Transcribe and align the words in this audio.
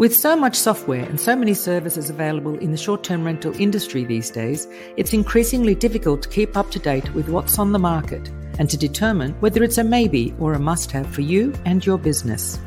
With 0.00 0.16
so 0.16 0.34
much 0.34 0.56
software 0.56 1.04
and 1.04 1.20
so 1.20 1.36
many 1.36 1.52
services 1.52 2.08
available 2.08 2.58
in 2.60 2.70
the 2.70 2.78
short 2.78 3.04
term 3.04 3.22
rental 3.22 3.54
industry 3.60 4.02
these 4.02 4.30
days, 4.30 4.66
it's 4.96 5.12
increasingly 5.12 5.74
difficult 5.74 6.22
to 6.22 6.30
keep 6.30 6.56
up 6.56 6.70
to 6.70 6.78
date 6.78 7.12
with 7.12 7.28
what's 7.28 7.58
on 7.58 7.70
the 7.70 7.78
market 7.78 8.30
and 8.58 8.70
to 8.70 8.78
determine 8.78 9.32
whether 9.40 9.62
it's 9.62 9.76
a 9.76 9.84
maybe 9.84 10.34
or 10.40 10.54
a 10.54 10.58
must 10.58 10.90
have 10.90 11.06
for 11.06 11.20
you 11.20 11.52
and 11.66 11.84
your 11.84 11.98
business. 11.98 12.58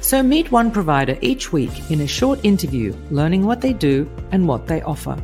So 0.00 0.22
meet 0.22 0.50
one 0.50 0.70
provider 0.70 1.18
each 1.20 1.52
week 1.52 1.90
in 1.90 2.00
a 2.00 2.06
short 2.06 2.42
interview, 2.46 2.96
learning 3.10 3.44
what 3.44 3.60
they 3.60 3.74
do 3.74 4.10
and 4.32 4.48
what 4.48 4.66
they 4.66 4.80
offer. 4.80 5.22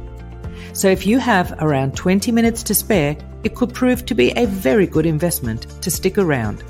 So 0.75 0.89
if 0.89 1.07
you 1.07 1.19
have 1.21 1.55
around 1.63 1.97
20 1.97 2.31
minutes 2.33 2.63
to 2.65 2.75
spare, 2.75 3.17
it 3.45 3.55
could 3.55 3.73
prove 3.73 4.05
to 4.05 4.15
be 4.15 4.33
a 4.33 4.45
very 4.45 4.87
good 4.87 5.07
investment 5.07 5.63
to 5.81 5.91
stick 5.91 6.19
around. 6.19 6.63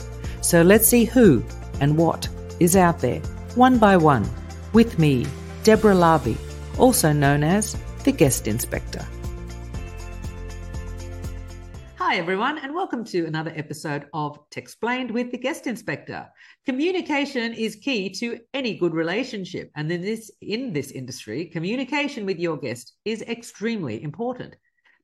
So 0.43 0.63
let's 0.63 0.87
see 0.87 1.07
who 1.07 1.45
and 1.81 1.99
what 1.99 2.29
is 2.61 2.77
out 2.77 3.01
there, 3.01 3.19
one 3.57 3.77
by 3.77 3.97
one 3.97 4.31
with 4.73 4.99
me, 4.99 5.27
Deborah 5.65 5.95
Larby, 5.95 6.37
also 6.79 7.13
known 7.13 7.43
as 7.43 7.77
the 8.05 8.13
Guest 8.13 8.47
Inspector. 8.47 9.05
Hi, 11.97 12.17
everyone, 12.17 12.59
and 12.59 12.75
welcome 12.75 13.05
to 13.07 13.27
another 13.27 13.53
episode 13.55 14.07
of 14.13 14.39
Techsplained 14.51 15.11
with 15.11 15.33
the 15.33 15.39
Guest 15.39 15.67
Inspector. 15.67 16.29
Communication 16.67 17.53
is 17.53 17.77
key 17.77 18.11
to 18.11 18.39
any 18.55 18.77
good 18.79 18.95
relationship, 18.95 19.71
and 19.77 19.91
in 19.91 20.03
this 20.03 20.31
in 20.41 20.73
this 20.73 20.93
industry, 20.93 21.47
communication 21.47 22.25
with 22.25 22.39
your 22.39 22.57
guest 22.57 22.95
is 23.05 23.23
extremely 23.23 24.03
important, 24.03 24.55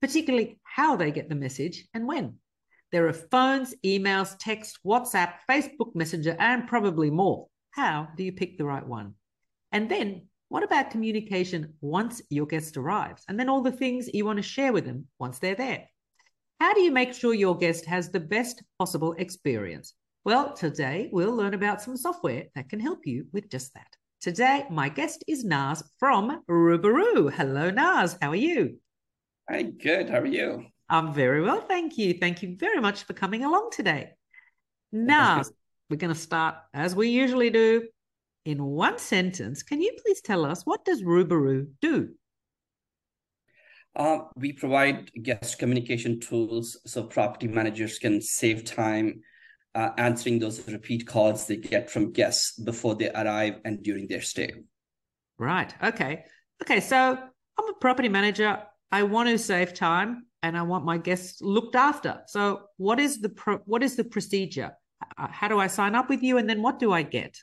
particularly 0.01 0.59
how 0.63 0.97
they 0.97 1.11
get 1.11 1.29
the 1.29 1.35
message 1.35 1.87
and 1.93 2.07
when. 2.07 2.35
There 2.93 3.09
are 3.09 3.13
phones, 3.13 3.75
emails, 3.85 4.37
text, 4.39 4.79
WhatsApp, 4.87 5.35
Facebook 5.51 5.95
Messenger, 5.95 6.37
and 6.39 6.69
probably 6.69 7.11
more. 7.11 7.49
How 7.73 8.09
do 8.17 8.23
you 8.23 8.33
pick 8.33 8.59
the 8.59 8.65
right 8.65 8.87
one? 8.87 9.15
And 9.73 9.91
then 9.91 10.29
what 10.49 10.63
about 10.63 10.91
communication 10.91 11.75
once 11.81 12.23
your 12.31 12.47
guest 12.47 12.77
arrives? 12.77 13.25
And 13.29 13.39
then 13.39 13.49
all 13.49 13.63
the 13.63 13.73
things 13.73 14.09
you 14.13 14.25
want 14.25 14.39
to 14.39 14.43
share 14.43 14.73
with 14.73 14.85
them 14.85 15.07
once 15.19 15.39
they're 15.39 15.55
there. 15.55 15.89
How 16.61 16.73
do 16.73 16.81
you 16.81 16.91
make 16.91 17.13
sure 17.13 17.35
your 17.35 17.57
guest 17.57 17.85
has 17.87 18.11
the 18.11 18.21
best 18.21 18.63
possible 18.79 19.15
experience? 19.19 19.95
Well, 20.25 20.55
today 20.55 21.09
we'll 21.13 21.35
learn 21.35 21.55
about 21.55 21.83
some 21.83 21.97
software 21.97 22.45
that 22.55 22.69
can 22.69 22.81
help 22.81 23.01
you 23.07 23.27
with 23.33 23.51
just 23.51 23.75
that. 23.75 23.89
Today, 24.21 24.67
my 24.71 24.89
guest 24.89 25.23
is 25.29 25.45
Naz 25.45 25.83
from 25.99 26.43
RueBaRue. 26.49 27.33
Hello, 27.33 27.71
Naz. 27.71 28.17
How 28.21 28.31
are 28.31 28.35
you? 28.35 28.79
Hi, 29.49 29.63
good. 29.63 30.09
How 30.09 30.21
are 30.21 30.27
you? 30.27 30.67
I'm 30.89 31.13
very 31.13 31.43
well, 31.43 31.61
thank 31.61 31.99
you. 31.99 32.15
Thank 32.15 32.43
you 32.43 32.57
very 32.57 32.81
much 32.81 33.05
for 33.05 33.13
coming 33.13 33.45
along 33.45 33.71
today. 33.73 34.11
Naz, 34.93 35.53
we're 35.91 35.97
going 35.97 36.15
to 36.15 36.19
start 36.19 36.57
as 36.73 36.95
we 36.95 37.09
usually 37.11 37.51
do 37.51 37.87
in 38.47 38.63
one 38.63 38.99
sentence, 38.99 39.65
can 39.65 39.83
you 39.83 39.93
please 40.03 40.21
tell 40.21 40.47
us 40.47 40.65
what 40.65 40.85
does 40.85 41.03
RueBaRue 41.03 41.67
do? 41.81 42.11
Uh, 43.97 44.21
we 44.37 44.53
provide 44.53 45.11
guest 45.23 45.59
communication 45.59 46.21
tools 46.21 46.79
so 46.87 47.03
property 47.03 47.49
managers 47.49 47.99
can 47.99 48.23
save 48.23 48.65
time 48.65 49.21
uh, 49.75 49.91
answering 49.99 50.39
those 50.39 50.67
repeat 50.69 51.07
calls 51.07 51.47
they 51.47 51.57
get 51.57 51.91
from 51.91 52.13
guests 52.13 52.59
before 52.59 52.95
they 52.95 53.11
arrive 53.11 53.57
and 53.65 53.83
during 53.83 54.07
their 54.07 54.23
stay. 54.23 54.53
Right. 55.39 55.75
Okay. 55.83 56.25
Okay. 56.63 56.81
So 56.81 57.19
I'm 57.59 57.69
a 57.69 57.75
property 57.81 58.09
manager. 58.09 58.63
I 58.93 59.03
want 59.03 59.29
to 59.29 59.39
save 59.39 59.75
time 59.75 60.27
and 60.43 60.57
I 60.57 60.63
want 60.63 60.85
my 60.85 60.99
guests 60.99 61.43
looked 61.43 61.75
after. 61.75 62.23
So 62.29 62.63
what 62.77 63.01
is 63.01 63.21
the 63.21 63.31
pro- 63.31 63.63
what 63.67 63.83
is 63.83 63.97
the 63.97 64.05
procedure? 64.05 64.73
How 65.17 65.49
do 65.49 65.59
I 65.59 65.67
sign 65.67 65.95
up 65.95 66.09
with 66.09 66.23
you, 66.23 66.39
and 66.39 66.49
then 66.49 66.63
what 66.63 66.79
do 66.79 66.93
I 66.93 67.03
get? 67.03 67.37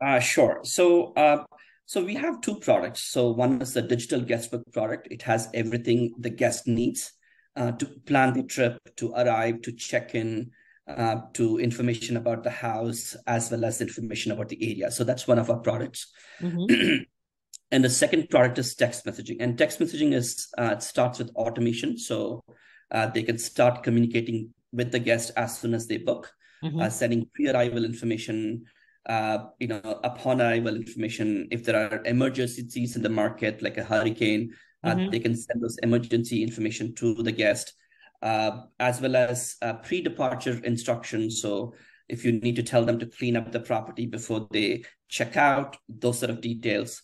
Uh, 0.00 0.20
sure. 0.20 0.60
So, 0.64 1.12
uh, 1.14 1.44
so 1.86 2.04
we 2.04 2.14
have 2.14 2.40
two 2.40 2.56
products. 2.56 3.02
So 3.02 3.30
one 3.30 3.60
is 3.60 3.74
the 3.74 3.82
digital 3.82 4.20
guestbook 4.20 4.72
product. 4.72 5.08
It 5.10 5.22
has 5.22 5.48
everything 5.54 6.14
the 6.18 6.30
guest 6.30 6.66
needs 6.66 7.12
uh, 7.56 7.72
to 7.72 7.86
plan 8.06 8.32
the 8.32 8.42
trip, 8.42 8.78
to 8.96 9.12
arrive, 9.12 9.62
to 9.62 9.72
check 9.72 10.14
in, 10.14 10.50
uh, 10.88 11.16
to 11.34 11.58
information 11.58 12.16
about 12.16 12.42
the 12.42 12.50
house, 12.50 13.16
as 13.26 13.50
well 13.50 13.64
as 13.64 13.80
information 13.80 14.32
about 14.32 14.48
the 14.48 14.58
area. 14.62 14.90
So 14.90 15.04
that's 15.04 15.28
one 15.28 15.38
of 15.38 15.50
our 15.50 15.58
products. 15.58 16.12
Mm-hmm. 16.40 17.02
and 17.70 17.84
the 17.84 17.90
second 17.90 18.30
product 18.30 18.58
is 18.58 18.74
text 18.74 19.04
messaging. 19.04 19.36
And 19.40 19.56
text 19.56 19.78
messaging 19.78 20.12
is 20.14 20.48
uh, 20.58 20.72
it 20.72 20.82
starts 20.82 21.18
with 21.18 21.30
automation, 21.36 21.98
so 21.98 22.44
uh, 22.90 23.06
they 23.08 23.22
can 23.22 23.38
start 23.38 23.82
communicating 23.82 24.50
with 24.72 24.90
the 24.90 24.98
guest 24.98 25.30
as 25.36 25.58
soon 25.58 25.74
as 25.74 25.86
they 25.86 25.98
book, 25.98 26.32
mm-hmm. 26.62 26.88
sending 26.88 27.28
pre-arrival 27.34 27.84
information 27.84 28.64
uh, 29.06 29.38
you 29.58 29.68
know, 29.68 30.00
upon 30.02 30.40
arrival 30.40 30.76
information, 30.76 31.48
if 31.50 31.64
there 31.64 31.76
are 31.76 32.04
emergencies 32.04 32.96
in 32.96 33.02
the 33.02 33.08
market, 33.08 33.62
like 33.62 33.76
a 33.76 33.84
hurricane, 33.84 34.54
uh, 34.82 34.94
mm-hmm. 34.94 35.08
uh, 35.08 35.10
they 35.10 35.18
can 35.18 35.36
send 35.36 35.62
those 35.62 35.78
emergency 35.82 36.42
information 36.42 36.94
to 36.94 37.14
the 37.22 37.32
guest, 37.32 37.74
uh, 38.22 38.62
as 38.80 39.00
well 39.00 39.16
as 39.16 39.56
uh, 39.62 39.74
pre-departure 39.74 40.58
instructions. 40.64 41.42
So 41.42 41.74
if 42.08 42.24
you 42.24 42.32
need 42.32 42.56
to 42.56 42.62
tell 42.62 42.84
them 42.84 42.98
to 42.98 43.06
clean 43.06 43.36
up 43.36 43.52
the 43.52 43.60
property 43.60 44.06
before 44.06 44.46
they 44.50 44.84
check 45.08 45.36
out, 45.36 45.76
those 45.88 46.18
sort 46.18 46.30
of 46.30 46.40
details. 46.40 47.02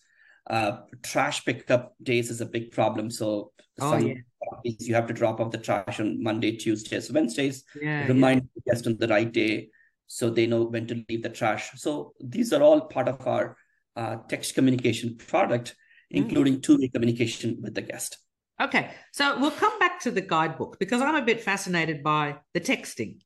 Uh, 0.48 0.78
trash 1.02 1.44
pickup 1.44 1.94
days 2.02 2.30
is 2.30 2.40
a 2.40 2.46
big 2.46 2.72
problem. 2.72 3.10
So 3.10 3.52
oh, 3.80 3.90
some 3.90 4.06
yeah. 4.06 4.14
you 4.64 4.94
have 4.94 5.06
to 5.06 5.14
drop 5.14 5.38
off 5.38 5.52
the 5.52 5.58
trash 5.58 6.00
on 6.00 6.22
Monday, 6.22 6.56
Tuesdays, 6.56 7.12
Wednesdays. 7.12 7.64
Yeah, 7.80 8.06
remind 8.06 8.40
yeah. 8.40 8.48
the 8.54 8.70
guest 8.70 8.86
on 8.86 8.96
the 8.98 9.08
right 9.08 9.30
day 9.30 9.68
so 10.12 10.28
they 10.28 10.44
know 10.44 10.64
when 10.64 10.88
to 10.88 11.04
leave 11.08 11.22
the 11.22 11.28
trash. 11.28 11.70
So 11.76 12.14
these 12.18 12.52
are 12.52 12.62
all 12.64 12.80
part 12.80 13.06
of 13.06 13.24
our 13.28 13.56
uh, 13.94 14.16
text 14.28 14.56
communication 14.56 15.16
product, 15.16 15.76
mm. 16.12 16.18
including 16.18 16.60
two-way 16.60 16.88
communication 16.88 17.58
with 17.62 17.74
the 17.76 17.82
guest. 17.82 18.18
Okay, 18.60 18.90
so 19.12 19.38
we'll 19.38 19.52
come 19.52 19.78
back 19.78 20.00
to 20.00 20.10
the 20.10 20.20
guidebook 20.20 20.80
because 20.80 21.00
I'm 21.00 21.14
a 21.14 21.22
bit 21.22 21.40
fascinated 21.40 22.02
by 22.02 22.38
the 22.54 22.60
texting. 22.60 23.18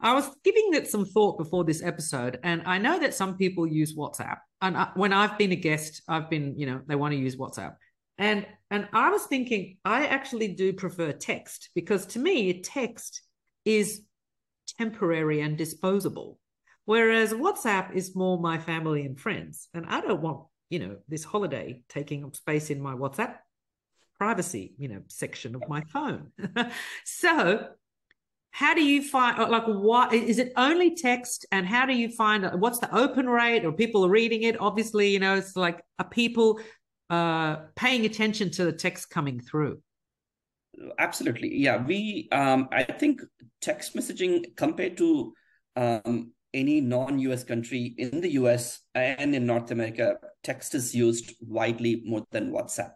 I 0.00 0.14
was 0.14 0.26
giving 0.42 0.70
it 0.72 0.88
some 0.88 1.04
thought 1.04 1.36
before 1.36 1.64
this 1.64 1.82
episode, 1.82 2.38
and 2.42 2.62
I 2.64 2.78
know 2.78 2.98
that 2.98 3.12
some 3.12 3.36
people 3.36 3.66
use 3.66 3.94
WhatsApp. 3.94 4.38
And 4.62 4.74
I, 4.74 4.88
when 4.94 5.12
I've 5.12 5.36
been 5.36 5.52
a 5.52 5.56
guest, 5.56 6.00
I've 6.08 6.30
been, 6.30 6.58
you 6.58 6.64
know, 6.64 6.80
they 6.86 6.96
want 6.96 7.12
to 7.12 7.18
use 7.18 7.36
WhatsApp. 7.36 7.74
And 8.16 8.46
and 8.70 8.88
I 8.94 9.10
was 9.10 9.24
thinking, 9.24 9.76
I 9.84 10.06
actually 10.06 10.48
do 10.54 10.72
prefer 10.72 11.12
text 11.12 11.68
because 11.74 12.06
to 12.06 12.18
me, 12.18 12.62
text 12.62 13.20
is 13.66 14.00
temporary 14.78 15.40
and 15.40 15.56
disposable. 15.56 16.38
Whereas 16.84 17.32
WhatsApp 17.32 17.94
is 17.94 18.16
more 18.16 18.38
my 18.38 18.58
family 18.58 19.04
and 19.04 19.18
friends. 19.18 19.68
And 19.72 19.86
I 19.86 20.00
don't 20.00 20.20
want, 20.20 20.46
you 20.68 20.80
know, 20.80 20.96
this 21.08 21.24
holiday 21.24 21.82
taking 21.88 22.24
up 22.24 22.34
space 22.34 22.70
in 22.70 22.80
my 22.80 22.94
WhatsApp 22.94 23.36
privacy, 24.18 24.74
you 24.78 24.88
know, 24.88 25.02
section 25.08 25.54
of 25.54 25.62
my 25.68 25.82
phone. 25.82 26.32
so 27.04 27.68
how 28.52 28.74
do 28.74 28.84
you 28.84 29.02
find 29.02 29.50
like 29.50 29.64
what 29.64 30.12
is 30.12 30.38
it 30.38 30.52
only 30.56 30.94
text 30.94 31.46
and 31.50 31.66
how 31.66 31.86
do 31.86 31.94
you 31.94 32.08
find 32.10 32.48
what's 32.60 32.78
the 32.78 32.94
open 32.94 33.28
rate 33.28 33.64
or 33.64 33.72
people 33.72 34.04
are 34.04 34.10
reading 34.10 34.42
it 34.42 34.60
obviously 34.60 35.08
you 35.08 35.18
know 35.18 35.36
it's 35.36 35.56
like 35.56 35.82
are 35.98 36.08
people 36.08 36.60
uh 37.08 37.56
paying 37.76 38.04
attention 38.04 38.50
to 38.50 38.64
the 38.66 38.72
text 38.72 39.08
coming 39.08 39.40
through 39.40 39.80
absolutely 40.98 41.54
yeah 41.54 41.84
we 41.84 42.28
um 42.32 42.68
i 42.72 42.82
think 42.82 43.20
text 43.60 43.94
messaging 43.94 44.44
compared 44.56 44.96
to 44.96 45.32
um 45.76 46.32
any 46.54 46.80
non-us 46.80 47.44
country 47.44 47.94
in 47.98 48.20
the 48.20 48.30
us 48.30 48.80
and 48.94 49.34
in 49.34 49.46
north 49.46 49.70
america 49.70 50.16
text 50.42 50.74
is 50.74 50.94
used 50.94 51.34
widely 51.40 52.02
more 52.04 52.24
than 52.30 52.52
whatsapp 52.52 52.92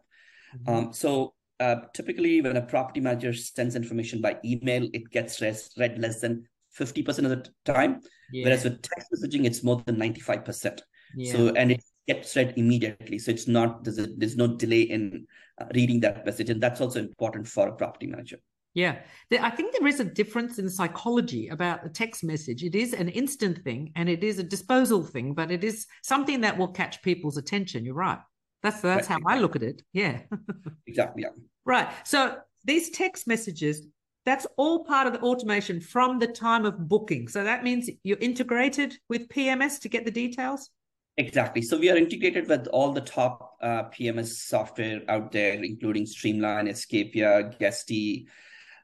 mm-hmm. 0.57 0.69
um, 0.69 0.93
so 0.93 1.33
uh, 1.59 1.77
typically 1.95 2.43
when 2.43 2.59
a 2.59 2.63
property 2.63 3.01
manager 3.01 3.33
sends 3.33 3.77
information 3.77 4.21
by 4.21 4.37
email 4.45 4.87
it 4.93 5.11
gets 5.11 5.41
read 5.41 5.99
less 5.99 6.21
than 6.21 6.47
50% 6.79 7.09
of 7.09 7.31
the 7.31 7.49
time 7.65 8.03
yeah. 8.31 8.45
whereas 8.45 8.65
with 8.65 8.83
text 8.83 9.09
messaging 9.11 9.47
it's 9.47 9.63
more 9.63 9.83
than 9.87 9.97
95% 9.97 10.81
yeah. 11.15 11.33
so 11.33 11.55
and 11.55 11.73
it 11.73 11.83
gets 12.07 12.37
read 12.37 12.55
immediately. 12.57 13.19
So 13.19 13.31
it's 13.31 13.49
not 13.49 13.85
there's, 13.85 13.99
a, 13.99 14.07
there's 14.07 14.37
no 14.37 14.47
delay 14.47 14.83
in 14.83 15.27
uh, 15.61 15.67
reading 15.75 16.01
that 16.01 16.25
message. 16.25 16.51
And 16.51 16.63
that's 16.63 16.81
also 16.81 17.01
important 17.01 17.49
for 17.49 17.69
a 17.69 17.73
property 17.73 18.07
manager. 18.07 18.39
Yeah. 18.75 18.99
I 19.41 19.51
think 19.51 19.75
there 19.75 19.89
is 19.89 20.01
a 20.01 20.05
difference 20.05 20.59
in 20.59 20.69
psychology 20.69 21.49
about 21.49 21.87
a 21.87 21.89
text 21.89 22.23
message. 22.23 22.63
It 22.63 22.75
is 22.75 22.93
an 22.93 23.09
instant 23.09 23.65
thing 23.65 23.91
and 23.97 24.07
it 24.09 24.23
is 24.23 24.39
a 24.39 24.43
disposal 24.43 25.03
thing 25.03 25.33
but 25.33 25.51
it 25.51 25.65
is 25.65 25.87
something 26.03 26.43
that 26.43 26.59
will 26.59 26.69
catch 26.69 27.03
people's 27.03 27.39
attention. 27.39 27.85
You're 27.85 27.95
right. 27.95 28.19
That's 28.63 28.81
that's 28.81 29.09
right. 29.09 29.21
how 29.23 29.35
i 29.35 29.39
look 29.39 29.57
at 29.57 29.63
it. 29.63 29.83
Yeah. 29.93 30.21
Exactly 30.87 31.23
yeah. 31.23 31.31
Right. 31.65 31.89
So 32.05 32.37
these 32.65 32.91
text 32.91 33.27
messages 33.27 33.87
that's 34.27 34.47
all 34.57 34.85
part 34.85 35.07
of 35.07 35.13
the 35.13 35.21
automation 35.21 35.81
from 35.81 36.19
the 36.19 36.27
time 36.27 36.67
of 36.67 36.89
booking. 36.89 37.29
So 37.29 37.45
that 37.45 37.65
means 37.65 37.89
you're 38.03 38.19
integrated 38.19 38.95
with 39.09 39.29
pms 39.29 39.81
to 39.81 39.89
get 39.89 40.05
the 40.05 40.11
details 40.11 40.71
Exactly. 41.19 41.63
So 41.63 41.79
we 41.79 41.91
are 41.91 41.97
integrated 41.97 42.49
with 42.49 42.67
all 42.69 42.93
the 42.93 43.01
top 43.01 43.57
uh, 43.63 43.85
PMS 43.85 44.29
software 44.29 45.01
out 45.09 45.33
there, 45.33 45.55
including 45.63 46.05
Streamline, 46.05 46.67
Escapia, 46.67 47.59
Guesty, 47.59 48.29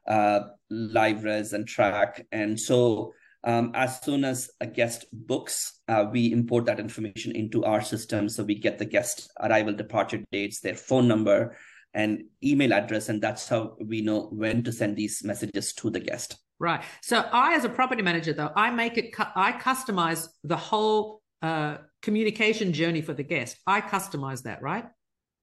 uh, 0.07 0.39
LiveRez, 0.71 1.53
and 1.53 1.67
Track. 1.67 2.25
And 2.31 2.59
so 2.59 3.13
um, 3.43 3.71
as 3.75 4.01
soon 4.01 4.25
as 4.25 4.49
a 4.61 4.65
guest 4.65 5.05
books, 5.11 5.79
uh, 5.87 6.05
we 6.11 6.31
import 6.31 6.65
that 6.65 6.79
information 6.79 7.35
into 7.35 7.63
our 7.65 7.81
system. 7.81 8.29
So 8.29 8.43
we 8.43 8.55
get 8.55 8.79
the 8.79 8.85
guest 8.85 9.31
arrival, 9.39 9.73
departure 9.73 10.23
dates, 10.31 10.59
their 10.59 10.75
phone 10.75 11.07
number, 11.07 11.55
and 11.93 12.23
email 12.43 12.73
address. 12.73 13.09
And 13.09 13.21
that's 13.21 13.47
how 13.47 13.75
we 13.79 14.01
know 14.01 14.29
when 14.31 14.63
to 14.63 14.71
send 14.71 14.95
these 14.95 15.23
messages 15.23 15.73
to 15.73 15.89
the 15.89 15.99
guest. 15.99 16.37
Right. 16.57 16.81
So 17.01 17.17
I, 17.31 17.55
as 17.55 17.65
a 17.65 17.69
property 17.69 18.01
manager, 18.01 18.33
though, 18.33 18.51
I 18.55 18.71
make 18.71 18.97
it, 18.97 19.13
I 19.35 19.51
customize 19.51 20.29
the 20.43 20.55
whole 20.55 21.22
uh, 21.43 21.77
communication 22.01 22.73
journey 22.73 23.01
for 23.01 23.13
the 23.13 23.23
guest. 23.23 23.57
I 23.67 23.81
customize 23.81 24.43
that, 24.43 24.61
right? 24.61 24.85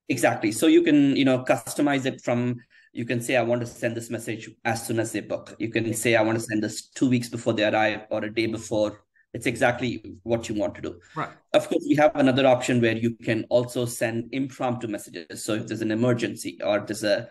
Exactly. 0.08 0.50
So 0.50 0.66
you 0.66 0.82
can, 0.82 1.14
you 1.14 1.24
know, 1.24 1.44
customize 1.44 2.06
it 2.06 2.20
from 2.20 2.56
you 2.92 3.04
can 3.04 3.20
say 3.20 3.36
i 3.36 3.42
want 3.42 3.60
to 3.60 3.66
send 3.68 3.96
this 3.96 4.10
message 4.10 4.50
as 4.64 4.84
soon 4.84 4.98
as 4.98 5.12
they 5.12 5.20
book. 5.20 5.54
You 5.58 5.68
can 5.68 5.94
say 5.94 6.16
i 6.16 6.22
want 6.22 6.38
to 6.38 6.44
send 6.44 6.62
this 6.62 6.88
two 6.88 7.08
weeks 7.08 7.28
before 7.28 7.52
they 7.52 7.64
arrive 7.64 8.06
or 8.10 8.24
a 8.24 8.34
day 8.34 8.46
before. 8.46 9.04
It's 9.32 9.46
exactly 9.46 10.16
what 10.24 10.48
you 10.48 10.56
want 10.56 10.74
to 10.74 10.80
do. 10.80 10.98
Right. 11.14 11.28
Of 11.54 11.68
course 11.68 11.84
we 11.88 11.94
have 11.96 12.10
another 12.16 12.48
option 12.48 12.80
where 12.80 12.96
you 12.96 13.14
can 13.14 13.44
also 13.48 13.84
send 13.86 14.30
impromptu 14.32 14.88
messages. 14.88 15.44
So 15.44 15.54
if 15.54 15.68
there's 15.68 15.82
an 15.82 15.92
emergency 15.92 16.58
or 16.64 16.80
there's 16.80 17.04
a 17.04 17.30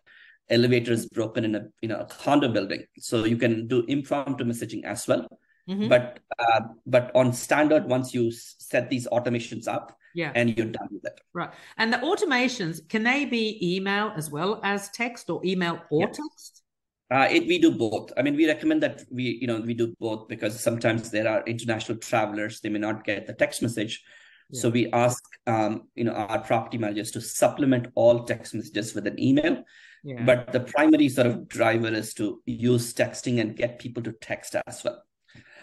elevator 0.50 0.94
is 0.94 1.07
broken 1.10 1.44
in 1.44 1.56
a 1.56 1.68
you 1.81 1.89
know 1.89 2.00
a 2.00 2.06
condo 2.06 2.48
building 2.48 2.83
so 2.98 3.25
you 3.25 3.38
can 3.38 3.68
do 3.68 3.83
impromptu 3.88 4.44
messaging 4.44 4.83
as 4.83 5.07
well 5.07 5.27
mm-hmm. 5.69 5.88
but 5.88 6.19
uh, 6.39 6.62
but 6.86 7.12
on 7.16 7.31
standard 7.31 7.86
once 7.86 8.13
you 8.13 8.31
set 8.31 8.89
these 8.89 9.07
automations 9.07 9.68
up 9.68 9.95
yeah 10.16 10.31
and 10.36 10.57
you're 10.57 10.68
done 10.68 10.88
with 10.92 11.06
it 11.06 11.21
right 11.33 11.51
and 11.77 11.94
the 11.94 11.98
automations 11.98 12.88
can 12.89 13.04
they 13.04 13.25
be 13.25 13.57
email 13.75 14.12
as 14.18 14.31
well 14.31 14.60
as 14.63 14.89
text 14.89 15.30
or 15.30 15.39
email 15.45 15.80
or 15.92 16.01
yeah. 16.01 16.07
text 16.07 16.63
uh, 17.12 17.27
it, 17.31 17.48
we 17.48 17.57
do 17.57 17.71
both. 17.71 18.12
I 18.18 18.21
mean, 18.21 18.36
we 18.36 18.48
recommend 18.48 18.83
that 18.83 19.01
we, 19.10 19.39
you 19.42 19.48
know, 19.48 19.60
we 19.60 19.74
do 19.74 19.95
both 20.00 20.27
because 20.27 20.60
sometimes 20.60 21.10
there 21.10 21.27
are 21.27 21.44
international 21.45 21.98
travelers; 21.98 22.60
they 22.60 22.69
may 22.69 22.77
not 22.77 23.04
get 23.04 23.25
the 23.25 23.33
text 23.33 23.63
message. 23.63 24.04
Yeah. 24.51 24.62
So 24.62 24.69
we 24.69 24.92
ask, 24.92 25.24
um, 25.48 25.88
you 25.95 26.04
know, 26.04 26.13
our 26.13 26.39
property 26.39 26.77
managers 26.77 27.10
to 27.12 27.21
supplement 27.21 27.88
all 27.95 28.25
text 28.25 28.54
messages 28.54 28.94
with 28.94 29.07
an 29.07 29.19
email. 29.19 29.63
Yeah. 30.04 30.24
But 30.24 30.51
the 30.51 30.60
primary 30.60 31.10
sort 31.10 31.27
of 31.27 31.48
driver 31.48 31.88
is 31.88 32.13
to 32.16 32.42
use 32.45 32.94
texting 32.94 33.42
and 33.42 33.56
get 33.56 33.80
people 33.80 34.04
to 34.04 34.12
text 34.12 34.56
as 34.68 34.83
well. 34.83 35.04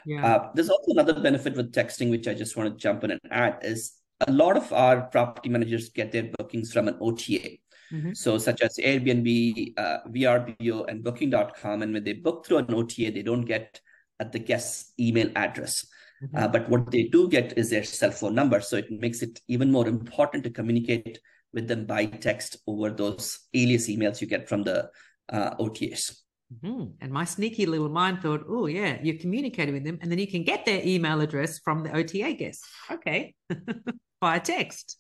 Yeah. 0.04 0.24
Uh, 0.24 0.50
there's 0.54 0.70
also 0.70 0.92
another 0.92 1.20
benefit 1.20 1.56
with 1.56 1.72
texting, 1.72 2.10
which 2.10 2.28
I 2.28 2.34
just 2.34 2.56
want 2.56 2.72
to 2.72 2.80
jump 2.80 3.04
in 3.04 3.10
and 3.10 3.20
add, 3.30 3.58
is 3.62 3.92
a 4.26 4.32
lot 4.32 4.56
of 4.56 4.72
our 4.72 5.02
property 5.02 5.48
managers 5.48 5.88
get 5.88 6.12
their 6.12 6.30
bookings 6.38 6.72
from 6.72 6.88
an 6.88 6.96
OTA. 7.00 7.58
Mm-hmm. 7.92 8.12
So, 8.14 8.38
such 8.38 8.62
as 8.62 8.76
Airbnb, 8.78 9.78
uh, 9.78 9.98
VRBO, 10.08 10.88
and 10.88 11.04
Booking.com. 11.04 11.82
And 11.82 11.92
when 11.92 12.04
they 12.04 12.14
book 12.14 12.46
through 12.46 12.58
an 12.58 12.74
OTA, 12.74 13.10
they 13.12 13.22
don't 13.22 13.44
get 13.44 13.80
at 14.18 14.32
the 14.32 14.38
guest's 14.38 14.92
email 14.98 15.30
address. 15.36 15.86
Mm-hmm. 16.22 16.36
Uh, 16.36 16.48
but 16.48 16.68
what 16.68 16.90
they 16.90 17.04
do 17.04 17.28
get 17.28 17.56
is 17.58 17.70
their 17.70 17.84
cell 17.84 18.10
phone 18.10 18.34
number. 18.34 18.60
So, 18.60 18.76
it 18.76 18.90
makes 18.90 19.22
it 19.22 19.40
even 19.48 19.70
more 19.70 19.86
important 19.86 20.44
to 20.44 20.50
communicate 20.50 21.20
with 21.52 21.68
them 21.68 21.86
by 21.86 22.06
text 22.06 22.56
over 22.66 22.90
those 22.90 23.40
alias 23.54 23.88
emails 23.88 24.20
you 24.20 24.26
get 24.26 24.48
from 24.48 24.62
the 24.62 24.90
uh, 25.28 25.54
OTAs. 25.56 26.16
Mm-hmm. 26.52 26.84
And 27.00 27.12
my 27.12 27.25
sneaky 27.25 27.66
little 27.66 27.88
mind 27.88 28.22
thought, 28.22 28.44
oh, 28.48 28.66
yeah, 28.66 28.98
you're 29.02 29.19
communicating 29.19 29.75
with 29.75 29.84
them 29.84 29.98
and 30.00 30.10
then 30.10 30.19
you 30.19 30.28
can 30.28 30.44
get 30.44 30.64
their 30.64 30.81
email 30.84 31.20
address 31.20 31.58
from 31.58 31.82
the 31.82 31.96
OTA 31.96 32.34
guest. 32.34 32.64
Okay. 32.90 33.34
Via 34.22 34.40
text. 34.40 34.98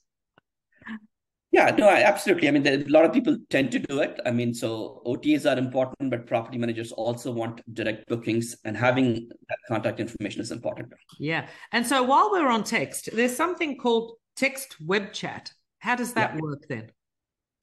Yeah, 1.52 1.70
no, 1.70 1.88
absolutely. 1.88 2.48
I 2.48 2.50
mean, 2.50 2.66
a 2.66 2.84
lot 2.88 3.04
of 3.04 3.12
people 3.12 3.38
tend 3.48 3.70
to 3.72 3.78
do 3.78 4.00
it. 4.00 4.20
I 4.26 4.30
mean, 4.30 4.52
so 4.52 5.00
OTAs 5.06 5.50
are 5.50 5.56
important, 5.56 6.10
but 6.10 6.26
property 6.26 6.58
managers 6.58 6.92
also 6.92 7.32
want 7.32 7.62
direct 7.72 8.06
bookings, 8.08 8.56
and 8.64 8.76
having 8.76 9.30
that 9.48 9.58
contact 9.68 10.00
information 10.00 10.42
is 10.42 10.50
important. 10.50 10.92
Yeah. 11.18 11.46
And 11.72 11.86
so 11.86 12.02
while 12.02 12.30
we're 12.30 12.48
on 12.48 12.62
text, 12.64 13.08
there's 13.12 13.34
something 13.34 13.78
called 13.78 14.18
text 14.34 14.76
web 14.84 15.12
chat. 15.14 15.50
How 15.78 15.94
does 15.94 16.12
that 16.14 16.34
yeah. 16.34 16.40
work 16.42 16.66
then? 16.68 16.90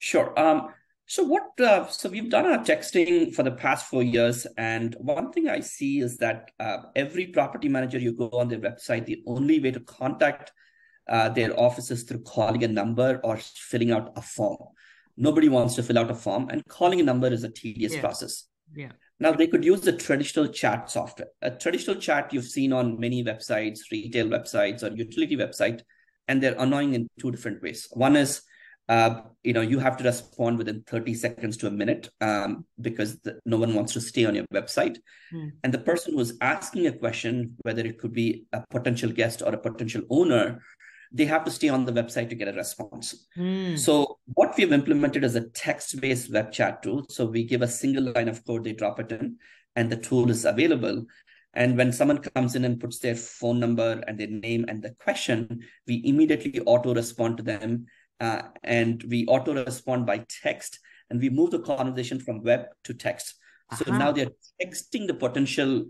Sure. 0.00 0.36
Um, 0.36 0.70
so 1.06 1.22
what? 1.22 1.58
Uh, 1.60 1.86
so 1.88 2.08
we've 2.08 2.30
done 2.30 2.46
our 2.46 2.64
texting 2.64 3.34
for 3.34 3.42
the 3.42 3.50
past 3.50 3.86
four 3.86 4.02
years, 4.02 4.46
and 4.56 4.96
one 4.98 5.32
thing 5.32 5.48
I 5.48 5.60
see 5.60 6.00
is 6.00 6.16
that 6.18 6.50
uh, 6.58 6.78
every 6.96 7.26
property 7.26 7.68
manager 7.68 7.98
you 7.98 8.12
go 8.12 8.30
on 8.30 8.48
their 8.48 8.58
website, 8.58 9.04
the 9.04 9.22
only 9.26 9.60
way 9.60 9.70
to 9.70 9.80
contact 9.80 10.52
uh, 11.08 11.28
their 11.28 11.58
offices 11.58 12.04
through 12.04 12.22
calling 12.22 12.64
a 12.64 12.68
number 12.68 13.20
or 13.22 13.36
filling 13.36 13.92
out 13.92 14.12
a 14.16 14.22
form. 14.22 14.58
Nobody 15.16 15.48
wants 15.48 15.74
to 15.74 15.82
fill 15.82 15.98
out 15.98 16.10
a 16.10 16.14
form, 16.14 16.48
and 16.50 16.66
calling 16.68 17.00
a 17.00 17.04
number 17.04 17.28
is 17.28 17.44
a 17.44 17.50
tedious 17.50 17.94
yeah. 17.94 18.00
process. 18.00 18.44
Yeah. 18.74 18.92
Now 19.20 19.32
they 19.32 19.46
could 19.46 19.64
use 19.64 19.82
the 19.82 19.92
traditional 19.92 20.48
chat 20.48 20.90
software. 20.90 21.28
A 21.42 21.50
traditional 21.50 21.96
chat 21.96 22.32
you've 22.32 22.46
seen 22.46 22.72
on 22.72 22.98
many 22.98 23.22
websites, 23.22 23.80
retail 23.92 24.26
websites, 24.28 24.82
or 24.82 24.94
utility 24.94 25.36
website, 25.36 25.82
and 26.28 26.42
they're 26.42 26.58
annoying 26.58 26.94
in 26.94 27.08
two 27.20 27.30
different 27.30 27.62
ways. 27.62 27.88
One 27.92 28.16
is 28.16 28.42
uh, 28.88 29.22
you 29.42 29.52
know 29.52 29.60
you 29.60 29.78
have 29.78 29.96
to 29.96 30.04
respond 30.04 30.58
within 30.58 30.82
30 30.86 31.14
seconds 31.14 31.56
to 31.58 31.66
a 31.66 31.70
minute 31.70 32.10
um, 32.20 32.64
because 32.80 33.18
the, 33.20 33.38
no 33.44 33.56
one 33.56 33.74
wants 33.74 33.92
to 33.94 34.00
stay 34.00 34.24
on 34.24 34.34
your 34.34 34.46
website. 34.52 34.98
Mm. 35.32 35.52
and 35.62 35.72
the 35.72 35.78
person 35.78 36.14
who's 36.14 36.36
asking 36.40 36.86
a 36.86 36.92
question 36.92 37.56
whether 37.62 37.84
it 37.84 37.98
could 37.98 38.12
be 38.12 38.46
a 38.52 38.62
potential 38.70 39.10
guest 39.10 39.42
or 39.42 39.54
a 39.54 39.58
potential 39.58 40.02
owner 40.10 40.60
they 41.12 41.24
have 41.24 41.44
to 41.44 41.50
stay 41.50 41.68
on 41.68 41.84
the 41.84 41.92
website 41.92 42.28
to 42.28 42.34
get 42.34 42.48
a 42.48 42.52
response. 42.52 43.26
Mm. 43.38 43.78
so 43.78 44.18
what 44.34 44.56
we've 44.56 44.72
implemented 44.72 45.24
is 45.24 45.36
a 45.36 45.48
text-based 45.48 46.32
web 46.32 46.52
chat 46.52 46.82
tool. 46.82 47.06
So 47.08 47.26
we 47.26 47.44
give 47.44 47.62
a 47.62 47.68
single 47.68 48.12
line 48.12 48.28
of 48.28 48.44
code 48.44 48.64
they 48.64 48.72
drop 48.72 48.98
it 48.98 49.12
in 49.12 49.36
and 49.76 49.90
the 49.90 49.96
tool 49.96 50.30
is 50.30 50.44
available. 50.44 51.06
And 51.54 51.76
when 51.76 51.92
someone 51.92 52.18
comes 52.18 52.56
in 52.56 52.64
and 52.64 52.80
puts 52.80 52.98
their 52.98 53.14
phone 53.14 53.60
number 53.60 54.02
and 54.06 54.18
their 54.18 54.26
name 54.26 54.64
and 54.66 54.82
the 54.82 54.90
question, 54.90 55.60
we 55.86 56.02
immediately 56.04 56.60
auto 56.60 56.94
respond 56.94 57.36
to 57.36 57.42
them 57.44 57.86
uh, 58.20 58.42
and 58.62 59.04
we 59.08 59.26
auto 59.26 59.54
respond 59.54 60.06
by 60.06 60.24
text 60.42 60.78
and 61.10 61.20
we 61.20 61.30
move 61.30 61.50
the 61.50 61.58
conversation 61.58 62.18
from 62.20 62.42
web 62.42 62.66
to 62.84 62.94
text 62.94 63.34
so 63.76 63.84
uh-huh. 63.86 63.98
now 63.98 64.12
they're 64.12 64.30
texting 64.62 65.06
the 65.06 65.14
potential 65.14 65.86